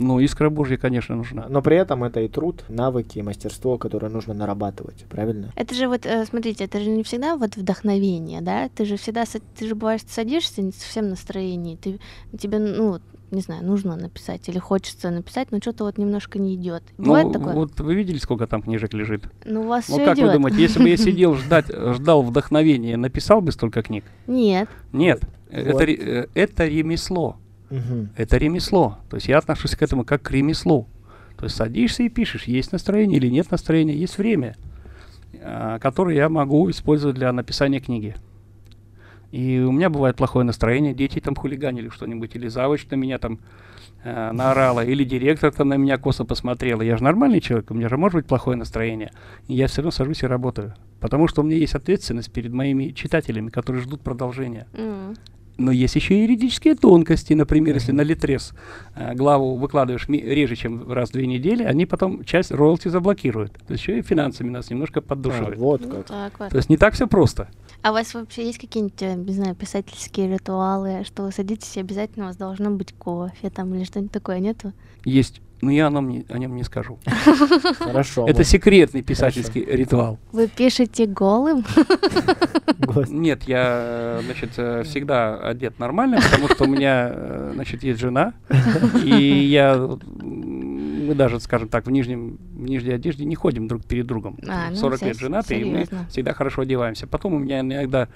Ну, 0.00 0.18
искра 0.18 0.50
Божья, 0.50 0.76
конечно, 0.76 1.14
нужна. 1.14 1.46
Но 1.48 1.62
при 1.62 1.76
этом 1.76 2.02
это 2.02 2.20
и 2.20 2.28
труд, 2.28 2.64
навыки, 2.68 3.18
и 3.18 3.22
мастерство, 3.22 3.78
которое 3.78 4.08
нужно 4.08 4.34
нарабатывать, 4.34 5.04
правильно? 5.08 5.52
Это 5.54 5.74
же 5.76 5.86
вот, 5.86 6.04
э, 6.04 6.24
смотрите, 6.24 6.64
это 6.64 6.80
же 6.80 6.90
не 6.90 7.04
всегда 7.04 7.36
вот 7.36 7.56
вдохновение, 7.56 8.40
да? 8.40 8.68
Ты 8.74 8.86
же 8.86 8.96
всегда, 8.96 9.24
ты 9.56 9.68
же 9.68 9.76
бываешь, 9.76 10.00
садишься 10.08 10.62
не 10.62 10.72
совсем 10.72 11.04
в 11.04 11.10
настроении, 11.10 11.76
ты, 11.76 12.00
тебе, 12.36 12.58
ну, 12.58 12.98
не 13.30 13.40
знаю, 13.40 13.64
нужно 13.64 13.96
написать 13.96 14.48
или 14.48 14.58
хочется 14.58 15.10
написать, 15.10 15.52
но 15.52 15.58
что-то 15.60 15.84
вот 15.84 15.98
немножко 15.98 16.38
не 16.38 16.54
идет. 16.54 16.82
Бывает 16.98 17.28
ну, 17.28 17.32
такое? 17.32 17.54
вот 17.54 17.80
вы 17.80 17.94
видели, 17.94 18.18
сколько 18.18 18.46
там 18.46 18.62
книжек 18.62 18.92
лежит? 18.94 19.24
Ну, 19.44 19.62
у 19.62 19.66
вас 19.66 19.88
Ну, 19.88 19.96
все 19.96 20.04
как 20.04 20.16
идет. 20.16 20.26
вы 20.26 20.32
думаете, 20.34 20.62
если 20.62 20.82
бы 20.82 20.88
я 20.88 20.96
сидел 20.98 21.34
ждать, 21.34 21.66
ждал 21.68 22.22
вдохновения, 22.22 22.96
написал 22.96 23.40
бы 23.40 23.52
столько 23.52 23.82
книг? 23.82 24.04
Нет. 24.26 24.68
Нет. 24.92 25.22
Это, 25.50 25.72
Вот. 25.72 25.82
э, 25.82 26.28
это 26.34 26.66
ремесло. 26.66 27.36
Это 28.16 28.36
ремесло. 28.36 28.98
То 29.08 29.16
есть 29.16 29.28
я 29.28 29.38
отношусь 29.38 29.76
к 29.76 29.82
этому 29.82 30.04
как 30.04 30.22
к 30.22 30.30
ремеслу. 30.30 30.88
То 31.36 31.44
есть 31.44 31.56
садишься 31.56 32.02
и 32.02 32.08
пишешь, 32.08 32.44
есть 32.44 32.72
настроение 32.72 33.16
или 33.16 33.28
нет 33.28 33.50
настроения, 33.50 33.94
есть 33.94 34.18
время, 34.18 34.56
а, 35.42 35.78
которое 35.78 36.16
я 36.16 36.28
могу 36.28 36.68
использовать 36.68 37.16
для 37.16 37.32
написания 37.32 37.80
книги. 37.80 38.14
И 39.30 39.58
у 39.60 39.70
меня 39.72 39.90
бывает 39.90 40.16
плохое 40.16 40.44
настроение, 40.44 40.92
дети 40.92 41.20
там 41.20 41.34
хулиганили 41.36 41.88
что-нибудь, 41.88 42.34
или 42.34 42.48
завуч 42.48 42.86
на 42.90 42.96
меня 42.96 43.18
там 43.18 43.38
э, 44.02 44.32
наорала, 44.32 44.84
или 44.84 45.04
директор 45.04 45.52
там 45.52 45.68
на 45.68 45.76
меня 45.76 45.98
косо 45.98 46.24
посмотрела. 46.24 46.82
Я 46.82 46.96
же 46.96 47.04
нормальный 47.04 47.40
человек, 47.40 47.70
у 47.70 47.74
меня 47.74 47.88
же 47.88 47.96
может 47.96 48.16
быть 48.16 48.26
плохое 48.26 48.56
настроение. 48.56 49.12
И 49.46 49.54
я 49.54 49.68
все 49.68 49.82
равно 49.82 49.92
сажусь 49.92 50.22
и 50.22 50.26
работаю. 50.26 50.74
Потому 51.00 51.28
что 51.28 51.42
у 51.42 51.44
меня 51.44 51.56
есть 51.56 51.74
ответственность 51.74 52.32
перед 52.32 52.52
моими 52.52 52.88
читателями, 52.90 53.50
которые 53.50 53.82
ждут 53.82 54.00
продолжения. 54.00 54.66
М. 54.74 55.14
Но 55.58 55.72
есть 55.72 55.94
еще 55.94 56.14
и 56.14 56.22
юридические 56.22 56.74
тонкости. 56.74 57.34
Например, 57.34 57.74
если 57.74 57.90
Мгм. 57.92 57.98
на 57.98 58.02
Литрес 58.02 58.54
э, 58.96 59.14
главу 59.14 59.56
выкладываешь 59.56 60.08
ми- 60.08 60.20
реже, 60.22 60.56
чем 60.56 60.90
раз 60.90 61.10
в 61.10 61.12
две 61.12 61.26
недели, 61.26 61.62
они 61.64 61.84
потом 61.84 62.24
часть 62.24 62.50
роялти 62.50 62.88
заблокируют. 62.88 63.52
То 63.66 63.72
есть 63.74 63.82
еще 63.82 63.98
и 63.98 64.02
финансами 64.02 64.48
нас 64.48 64.70
немножко 64.70 65.00
А, 65.00 65.02
поддушивают. 65.02 65.58
вот 65.58 65.82
Ну, 65.82 65.90
как. 65.96 66.06
так 66.06 66.32
вот. 66.40 66.48
То 66.48 66.56
есть 66.56 66.70
не 66.70 66.78
так 66.78 66.94
все 66.94 67.06
просто. 67.06 67.48
А 67.82 67.90
у 67.90 67.94
вас 67.94 68.12
вообще 68.12 68.44
есть 68.44 68.58
какие-нибудь, 68.58 69.00
э, 69.02 69.14
не 69.14 69.32
знаю, 69.32 69.54
писательские 69.54 70.28
ритуалы, 70.28 71.02
что 71.04 71.22
вы 71.22 71.32
садитесь 71.32 71.76
и 71.76 71.80
обязательно 71.80 72.26
у 72.26 72.28
вас 72.28 72.36
должно 72.36 72.70
быть 72.70 72.92
кофе 72.92 73.48
там 73.48 73.74
или 73.74 73.84
что-нибудь 73.84 74.12
такое, 74.12 74.38
нету? 74.38 74.72
Есть, 75.04 75.40
но 75.62 75.70
я 75.70 75.86
о 75.86 75.90
нем 75.90 76.08
не, 76.08 76.26
о 76.28 76.38
нем 76.38 76.56
не 76.56 76.62
скажу. 76.62 76.98
Хорошо. 77.78 78.26
Это 78.26 78.44
секретный 78.44 79.02
писательский 79.02 79.64
ритуал. 79.64 80.18
Вы 80.32 80.48
пишете 80.48 81.06
голым? 81.06 81.64
Нет, 83.08 83.44
я, 83.44 84.20
значит, 84.24 84.50
э, 84.58 84.82
всегда 84.84 85.38
одет 85.38 85.78
нормально, 85.78 86.18
потому 86.30 86.48
что 86.48 86.64
у 86.64 86.66
меня, 86.66 87.10
э, 87.12 87.50
значит, 87.54 87.82
есть 87.82 88.00
жена, 88.00 88.34
и 89.04 89.14
я, 89.14 89.98
мы 91.10 91.16
даже, 91.16 91.40
скажем 91.40 91.68
так, 91.68 91.86
в 91.86 91.90
нижнем, 91.90 92.38
в 92.54 92.60
нижней 92.68 92.92
одежде 92.92 93.24
не 93.24 93.34
ходим 93.34 93.66
друг 93.66 93.84
перед 93.84 94.06
другом. 94.06 94.38
А, 94.48 94.70
ну, 94.70 94.76
40 94.76 95.02
лет 95.02 95.18
женаты, 95.18 95.56
и 95.60 95.64
мы 95.64 95.70
серьезно. 95.72 96.06
всегда 96.08 96.32
хорошо 96.34 96.62
одеваемся. 96.62 97.08
Потом 97.08 97.34
у 97.34 97.38
меня 97.40 97.60
иногда 97.60 98.06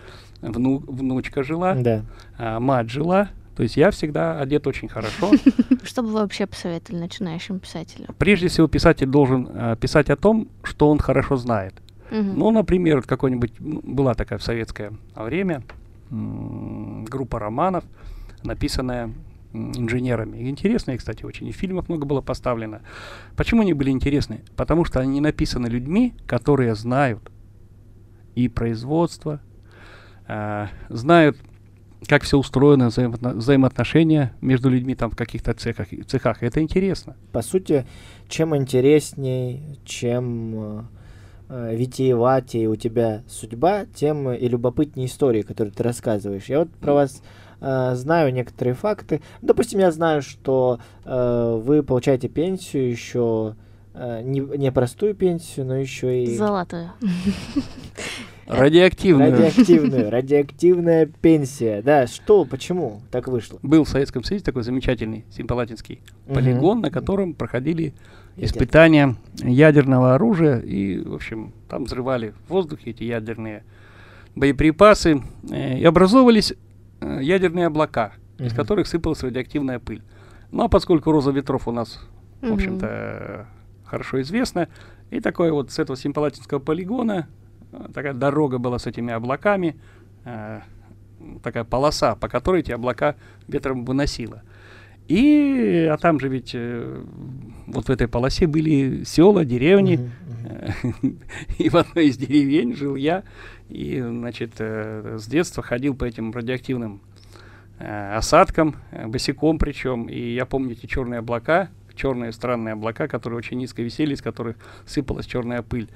вну- 0.41 0.79
внучка 0.87 1.43
жила, 1.43 1.75
Да. 1.75 2.05
а, 2.39 2.61
мать 2.61 2.89
жила, 2.91 3.31
то 3.57 3.65
есть 3.65 3.77
я 3.77 3.91
всегда 3.91 4.39
одет 4.41 4.69
очень 4.69 4.87
хорошо. 4.89 5.33
Что 5.83 6.03
бы 6.03 6.09
вы 6.11 6.21
вообще 6.21 6.47
посоветовали 6.47 7.01
начинающим 7.01 7.59
писателям? 7.59 8.15
Прежде 8.17 8.47
всего, 8.47 8.69
писатель 8.69 9.07
должен 9.09 9.49
э, 9.53 9.77
писать 9.81 10.09
о 10.11 10.15
том, 10.17 10.47
что 10.63 10.89
он 10.89 10.99
хорошо 11.01 11.37
знает. 11.37 11.75
Мгм. 12.13 12.39
Ну, 12.39 12.51
например, 12.53 12.97
вот 12.97 13.07
какой-нибудь 13.07 13.55
ну, 13.59 13.81
была 13.83 14.15
такая 14.15 14.39
в 14.39 14.43
советское 14.45 14.93
время 15.17 15.65
группа 16.11 17.41
романов, 17.41 17.83
написанная 18.45 19.11
инженерами. 19.55 20.49
Интересные, 20.49 20.99
кстати, 20.99 21.25
очень. 21.25 21.49
И 21.49 21.53
фильмов 21.53 21.88
много 21.88 22.05
было 22.05 22.21
поставлено. 22.21 22.83
Почему 23.37 23.62
они 23.62 23.73
были 23.73 23.90
интересны? 23.90 24.40
Потому 24.57 24.85
что 24.85 25.01
они 25.01 25.21
написаны 25.21 25.69
людьми, 25.69 26.14
которые 26.27 26.75
знают 26.75 27.31
и 28.35 28.49
производство, 28.49 29.40
а, 30.27 30.69
знают, 30.88 31.37
как 32.09 32.23
все 32.23 32.38
устроено, 32.38 32.88
взаимоотно- 32.88 33.35
взаимоотношения 33.35 34.35
между 34.40 34.69
людьми 34.69 34.95
там 34.95 35.11
в 35.11 35.17
каких-то 35.17 35.55
цехах. 35.55 35.88
цехах. 36.07 36.43
Это 36.43 36.61
интересно. 36.61 37.17
По 37.33 37.43
сути, 37.43 37.87
чем 38.29 38.57
интересней, 38.57 39.79
чем 39.85 40.55
э, 40.55 40.83
э, 41.49 41.77
витиеватее 41.77 42.69
у 42.69 42.77
тебя 42.77 43.23
судьба, 43.29 43.87
тем 43.87 44.29
э, 44.29 44.38
и 44.38 44.49
любопытнее 44.49 45.07
истории, 45.07 45.43
которые 45.43 45.73
ты 45.73 45.83
рассказываешь. 45.83 46.47
Я 46.47 46.61
вот 46.61 46.71
про 46.73 46.93
вас 46.95 47.23
э, 47.64 47.94
знаю 47.94 48.33
некоторые 48.33 48.74
факты. 48.74 49.20
Допустим, 49.42 49.81
я 49.81 49.90
знаю, 49.90 50.22
что 50.22 50.79
э, 51.05 51.61
вы 51.64 51.83
получаете 51.83 52.29
пенсию 52.29 52.90
еще 52.90 53.55
э, 53.94 54.20
не, 54.22 54.40
не 54.40 54.70
простую 54.70 55.14
пенсию, 55.14 55.66
но 55.66 55.77
еще 55.77 56.24
и 56.24 56.35
Золотую. 56.37 56.90
Радиоактивную. 58.46 59.31
радиоактивную, 59.33 60.11
радиоактивная 60.11 61.07
пенсия. 61.07 61.81
Да, 61.83 62.07
что, 62.07 62.44
почему 62.44 63.00
так 63.11 63.27
вышло? 63.27 63.59
Был 63.62 63.85
в 63.85 63.88
Советском 63.88 64.22
Союзе 64.22 64.44
такой 64.44 64.62
замечательный 64.62 65.24
симпалатинский 65.31 66.03
полигон, 66.27 66.83
на 66.83 66.90
котором 66.90 67.33
проходили 67.33 67.94
испытания 68.37 69.16
ядерного 69.42 70.14
оружия. 70.14 70.59
И, 70.59 70.98
в 70.98 71.14
общем, 71.14 71.55
там 71.70 71.85
взрывали 71.85 72.35
в 72.46 72.50
воздухе 72.50 72.90
эти 72.90 73.05
ядерные 73.05 73.64
боеприпасы. 74.35 75.22
э, 75.50 75.79
И 75.79 75.85
образовывались 75.85 76.53
ядерные 77.21 77.67
облака, 77.67 78.12
из 78.38 78.53
Мгм. 78.53 78.57
которых 78.57 78.87
сыпалась 78.87 79.23
радиоактивная 79.23 79.79
пыль. 79.79 80.03
Ну, 80.51 80.64
а 80.64 80.69
поскольку 80.69 81.11
роза 81.12 81.31
ветров 81.31 81.67
у 81.69 81.73
нас, 81.73 82.01
в 82.40 82.45
Мгм. 82.45 82.55
общем-то, 82.55 82.87
э, 82.90 83.45
хорошо 83.85 84.21
известна, 84.23 84.69
и 85.11 85.21
такое 85.21 85.53
вот 85.53 85.71
с 85.71 85.79
этого 85.79 85.97
симпалатинского 85.97 86.59
полигона 86.59 87.29
э, 87.73 87.87
такая 87.93 88.14
дорога 88.14 88.59
была 88.59 88.79
с 88.79 88.87
этими 88.87 89.12
облаками, 89.12 89.77
э, 90.25 90.61
такая 91.43 91.64
полоса, 91.64 92.14
по 92.14 92.29
которой 92.29 92.61
эти 92.61 92.73
облака 92.73 93.17
ветром 93.49 93.85
выносило. 93.85 94.43
И, 95.09 95.88
а 95.90 95.97
там 95.99 96.19
же 96.19 96.29
ведь 96.29 96.53
э, 96.55 97.05
вот 97.67 97.87
в 97.87 97.90
этой 97.90 98.09
полосе 98.09 98.47
были 98.47 99.05
села, 99.05 99.45
деревни, 99.45 99.97
мгм. 99.97 100.11
Э, 100.21 100.25
И 101.59 101.69
в 101.69 101.77
одной 101.77 102.07
из 102.07 102.17
деревень 102.17 102.75
жил 102.75 102.97
я. 102.97 103.25
И, 103.69 104.01
значит, 104.01 104.55
э, 104.59 105.17
с 105.19 105.27
детства 105.27 105.62
ходил 105.62 105.95
по 105.95 106.05
этим 106.05 106.33
радиоактивным 106.33 107.01
э, 107.79 108.17
осадкам, 108.17 108.77
э, 108.90 109.07
босиком 109.07 109.59
причем. 109.59 110.07
И 110.07 110.35
я 110.35 110.47
помню 110.47 110.73
эти 110.73 110.87
черные 110.87 111.19
облака, 111.19 111.71
черные 111.95 112.33
странные 112.33 112.73
облака, 112.73 113.09
которые 113.09 113.38
очень 113.38 113.59
низко 113.59 113.83
висели, 113.83 114.14
из 114.14 114.23
которых 114.23 114.57
сыпалась 114.87 115.27
черная 115.27 115.62
пыль. 115.62 115.88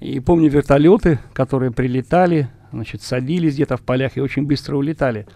И 0.00 0.20
помню 0.20 0.50
вертолеты, 0.50 1.18
которые 1.32 1.70
прилетали, 1.70 2.48
значит, 2.72 3.02
садились 3.02 3.54
где-то 3.54 3.76
в 3.76 3.82
полях 3.82 4.16
и 4.16 4.20
очень 4.20 4.46
быстро 4.46 4.76
улетали. 4.76 5.26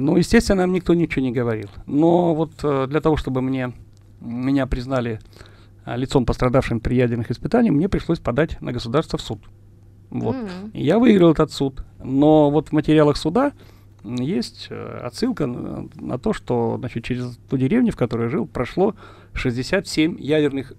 Ну, 0.00 0.16
естественно, 0.16 0.62
нам 0.62 0.72
никто 0.72 0.94
ничего 0.94 1.24
не 1.24 1.32
говорил. 1.32 1.68
Но 1.86 2.34
вот 2.34 2.52
э, 2.62 2.86
для 2.86 3.00
того, 3.00 3.16
чтобы 3.16 3.40
мне, 3.40 3.72
меня 4.20 4.66
признали 4.66 5.20
а, 5.84 5.96
лицом 5.96 6.26
пострадавшим 6.26 6.80
при 6.80 6.96
ядерных 6.96 7.30
испытаниях, 7.30 7.74
мне 7.74 7.88
пришлось 7.88 8.18
подать 8.18 8.60
на 8.60 8.72
государство 8.72 9.18
в 9.18 9.22
суд. 9.22 9.40
Вот. 10.10 10.36
И 10.72 10.82
я 10.82 10.98
выиграл 10.98 11.32
этот 11.32 11.50
суд. 11.50 11.84
Но 12.02 12.50
вот 12.50 12.68
в 12.68 12.72
материалах 12.72 13.16
суда 13.16 13.52
есть 14.04 14.68
э, 14.70 15.00
отсылка 15.02 15.46
на, 15.46 15.88
на 15.94 16.18
то, 16.18 16.32
что 16.32 16.76
значит, 16.78 17.04
через 17.04 17.38
ту 17.48 17.56
деревню, 17.56 17.92
в 17.92 17.96
которой 17.96 18.24
я 18.24 18.28
жил, 18.28 18.46
прошло 18.46 18.94
67 19.32 20.16
ядерных 20.20 20.74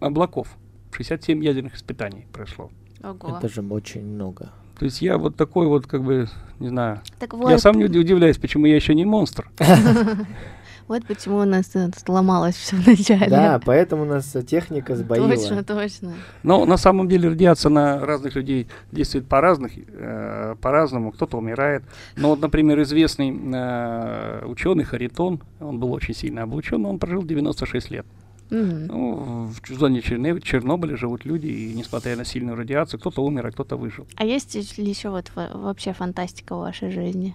облаков. 0.00 0.48
67 0.92 1.42
ядерных 1.42 1.76
испытаний 1.76 2.26
прошло. 2.32 2.70
Ого. 3.02 3.38
Это 3.38 3.48
же 3.48 3.62
очень 3.62 4.04
много. 4.04 4.50
То 4.82 4.86
есть 4.86 5.00
я 5.00 5.16
вот 5.16 5.36
такой 5.36 5.68
вот, 5.68 5.86
как 5.86 6.02
бы, 6.02 6.26
не 6.58 6.66
знаю. 6.66 7.02
Так 7.20 7.34
Я 7.34 7.38
вот, 7.38 7.60
сам 7.60 7.76
не 7.76 7.84
уди- 7.84 8.00
удивляюсь, 8.00 8.36
почему 8.36 8.66
я 8.66 8.74
еще 8.74 8.96
не 8.96 9.04
монстр. 9.04 9.48
вот 10.88 11.06
почему 11.06 11.36
у 11.36 11.44
нас 11.44 11.70
сломалось 12.04 12.56
все 12.56 12.74
вначале. 12.74 13.28
Да, 13.30 13.60
поэтому 13.64 14.02
у 14.02 14.06
нас 14.06 14.34
э, 14.34 14.42
техника 14.42 14.96
сбоила. 14.96 15.28
Точно, 15.28 15.62
точно. 15.62 16.14
Но 16.42 16.64
на 16.66 16.76
самом 16.76 17.08
деле 17.08 17.28
радиация 17.28 17.70
на 17.70 18.00
разных 18.00 18.34
людей 18.34 18.66
действует 18.90 19.28
по 19.28 19.40
разных, 19.40 19.70
э, 19.76 20.56
по-разному. 20.60 21.12
Кто-то 21.12 21.38
умирает. 21.38 21.84
Но 22.16 22.30
вот, 22.30 22.40
например, 22.40 22.82
известный 22.82 23.30
э, 23.30 24.44
ученый 24.46 24.82
Харитон, 24.82 25.42
он 25.60 25.78
был 25.78 25.92
очень 25.92 26.16
сильно 26.16 26.42
облучен, 26.42 26.82
но 26.82 26.90
он 26.90 26.98
прожил 26.98 27.22
96 27.22 27.92
лет. 27.92 28.06
Ну, 28.52 29.46
в 29.46 29.66
зоне 29.68 30.00
Черне- 30.02 30.40
Чернобыля 30.40 30.96
живут 30.96 31.24
люди, 31.24 31.46
и 31.46 31.74
несмотря 31.74 32.16
на 32.16 32.24
сильную 32.24 32.56
радиацию, 32.56 33.00
кто-то 33.00 33.24
умер, 33.24 33.46
а 33.46 33.50
кто-то 33.50 33.76
выжил. 33.76 34.06
А 34.16 34.24
есть 34.24 34.54
ли 34.78 34.84
еще 34.84 35.08
вот 35.08 35.32
во- 35.34 35.48
вообще 35.56 35.92
фантастика 35.94 36.54
в 36.54 36.58
вашей 36.58 36.90
жизни? 36.90 37.34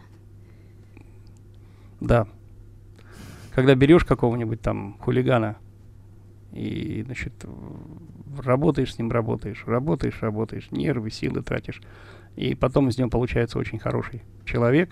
Да. 2.00 2.28
Когда 3.56 3.74
берешь 3.74 4.06
какого-нибудь 4.06 4.62
там 4.62 4.98
хулигана 5.00 5.56
и, 6.54 7.02
значит, 7.06 7.34
работаешь 8.44 8.94
с 8.94 9.00
ним, 9.00 9.12
работаешь, 9.12 9.64
работаешь, 9.66 10.22
работаешь, 10.22 10.68
нервы, 10.70 11.10
силы 11.10 11.42
тратишь, 11.42 11.82
и 12.36 12.54
потом 12.54 12.90
из 12.90 13.00
него 13.00 13.10
получается 13.10 13.58
очень 13.58 13.80
хороший 13.80 14.22
человек 14.46 14.92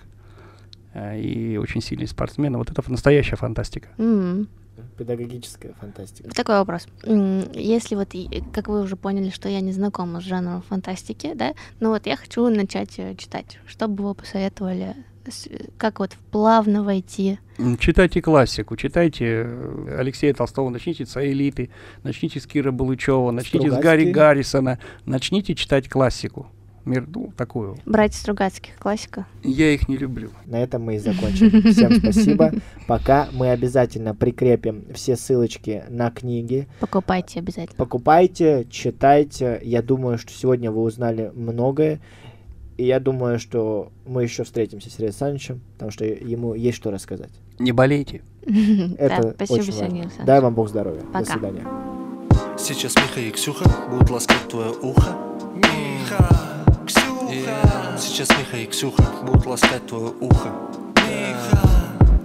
э, 0.94 1.20
и 1.20 1.56
очень 1.58 1.80
сильный 1.80 2.08
спортсмен. 2.08 2.56
Вот 2.56 2.70
это 2.72 2.82
настоящая 2.90 3.36
фантастика. 3.36 3.88
М. 3.98 4.48
Педагогическая 4.96 5.74
фантастика. 5.74 6.30
Такой 6.30 6.56
вопрос. 6.56 6.86
Если 7.04 7.94
вот, 7.94 8.14
как 8.52 8.68
вы 8.68 8.82
уже 8.82 8.96
поняли, 8.96 9.30
что 9.30 9.48
я 9.48 9.60
не 9.60 9.72
знакома 9.72 10.20
с 10.20 10.24
жанром 10.24 10.62
фантастики, 10.62 11.32
да, 11.34 11.54
но 11.80 11.90
вот 11.90 12.06
я 12.06 12.16
хочу 12.16 12.48
начать 12.48 12.98
э, 12.98 13.14
читать. 13.16 13.58
Что 13.66 13.88
бы 13.88 14.04
вы 14.04 14.14
посоветовали? 14.14 14.94
Как 15.76 15.98
вот 15.98 16.16
плавно 16.30 16.84
войти? 16.84 17.38
Читайте 17.80 18.22
классику, 18.22 18.76
читайте 18.76 19.24
э, 19.44 19.96
Алексея 19.98 20.32
Толстого, 20.34 20.70
начните 20.70 21.04
с 21.04 21.16
«Аэлиты», 21.16 21.70
начните 22.04 22.38
с 22.38 22.46
Кира 22.46 22.70
Балычева, 22.70 23.30
начните 23.32 23.70
с 23.70 23.74
Гарри 23.74 24.02
Стругацкий. 24.02 24.12
Гаррисона, 24.12 24.78
начните 25.04 25.54
читать 25.54 25.88
классику. 25.88 26.46
Мир, 26.86 27.04
ну, 27.12 27.32
такую. 27.36 27.76
Братья 27.84 28.16
Стругацких, 28.16 28.76
классика. 28.78 29.26
Я 29.42 29.72
их 29.72 29.88
не 29.88 29.96
люблю. 29.96 30.30
На 30.44 30.62
этом 30.62 30.82
мы 30.82 30.94
и 30.94 30.98
закончим. 30.98 31.72
Всем 31.72 31.96
спасибо. 31.96 32.52
Пока 32.86 33.28
мы 33.32 33.50
обязательно 33.50 34.14
прикрепим 34.14 34.84
все 34.94 35.16
ссылочки 35.16 35.82
на 35.88 36.12
книги. 36.12 36.68
Покупайте 36.78 37.40
обязательно. 37.40 37.76
Покупайте, 37.76 38.68
читайте. 38.70 39.60
Я 39.64 39.82
думаю, 39.82 40.16
что 40.16 40.32
сегодня 40.32 40.70
вы 40.70 40.82
узнали 40.82 41.32
многое. 41.34 42.00
И 42.76 42.84
я 42.84 43.00
думаю, 43.00 43.40
что 43.40 43.90
мы 44.06 44.22
еще 44.22 44.44
встретимся 44.44 44.88
с 44.88 44.92
Сергеем 44.92 45.08
Александровичем, 45.08 45.60
потому 45.72 45.90
что 45.90 46.04
ему 46.04 46.54
есть 46.54 46.76
что 46.76 46.92
рассказать. 46.92 47.30
Не 47.58 47.72
болейте. 47.72 48.22
Это 48.46 49.22
Да, 49.22 49.32
спасибо, 49.34 49.60
очень 49.60 50.04
важно. 50.04 50.24
Дай 50.24 50.40
вам 50.40 50.54
Бог 50.54 50.68
здоровья. 50.68 51.00
До 51.00 51.06
Пока. 51.06 51.24
свидания. 51.24 51.64
Сейчас 52.58 52.94
Миха 52.94 53.20
и 53.20 53.30
Ксюха 53.32 53.68
будут 53.90 54.10
ласкать 54.10 54.46
твое 54.48 54.70
ухо. 54.70 55.16
Миха, 55.54 56.45
Ксюха. 57.42 57.98
Сейчас 57.98 58.30
Миха 58.30 58.56
и 58.56 58.66
Ксюха 58.66 59.02
будут 59.22 59.46
ласкать 59.46 59.86
твое 59.86 60.12
ухо. 60.20 60.52
Миха, 61.06 61.60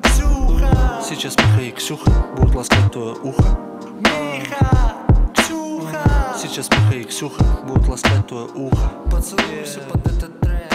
Ксюха. 0.03 1.01
Сейчас 1.07 1.35
Миха 1.37 1.61
и 1.61 1.71
Ксюха 1.71 2.11
будут 2.35 2.55
ласкать 2.55 2.91
твое 2.91 3.13
ухо. 3.15 3.59
Миха, 3.99 4.95
Ксюха. 5.35 6.35
Сейчас 6.41 6.69
Миха 6.69 6.95
и 6.95 7.03
Ксюха 7.03 7.43
будут 7.67 7.87
ласкать 7.87 8.27
твое 8.27 8.47
ухо. 8.47 8.89
Поцелуйся 9.11 9.79
под 9.91 10.07
этот 10.07 10.39
трек. 10.39 10.73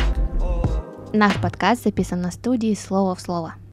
Наш 1.13 1.35
подкаст 1.41 1.85
записан 1.85 2.21
на 2.21 2.31
студии 2.31 2.75
«Слово 2.75 3.15
в 3.15 3.21
слово». 3.21 3.55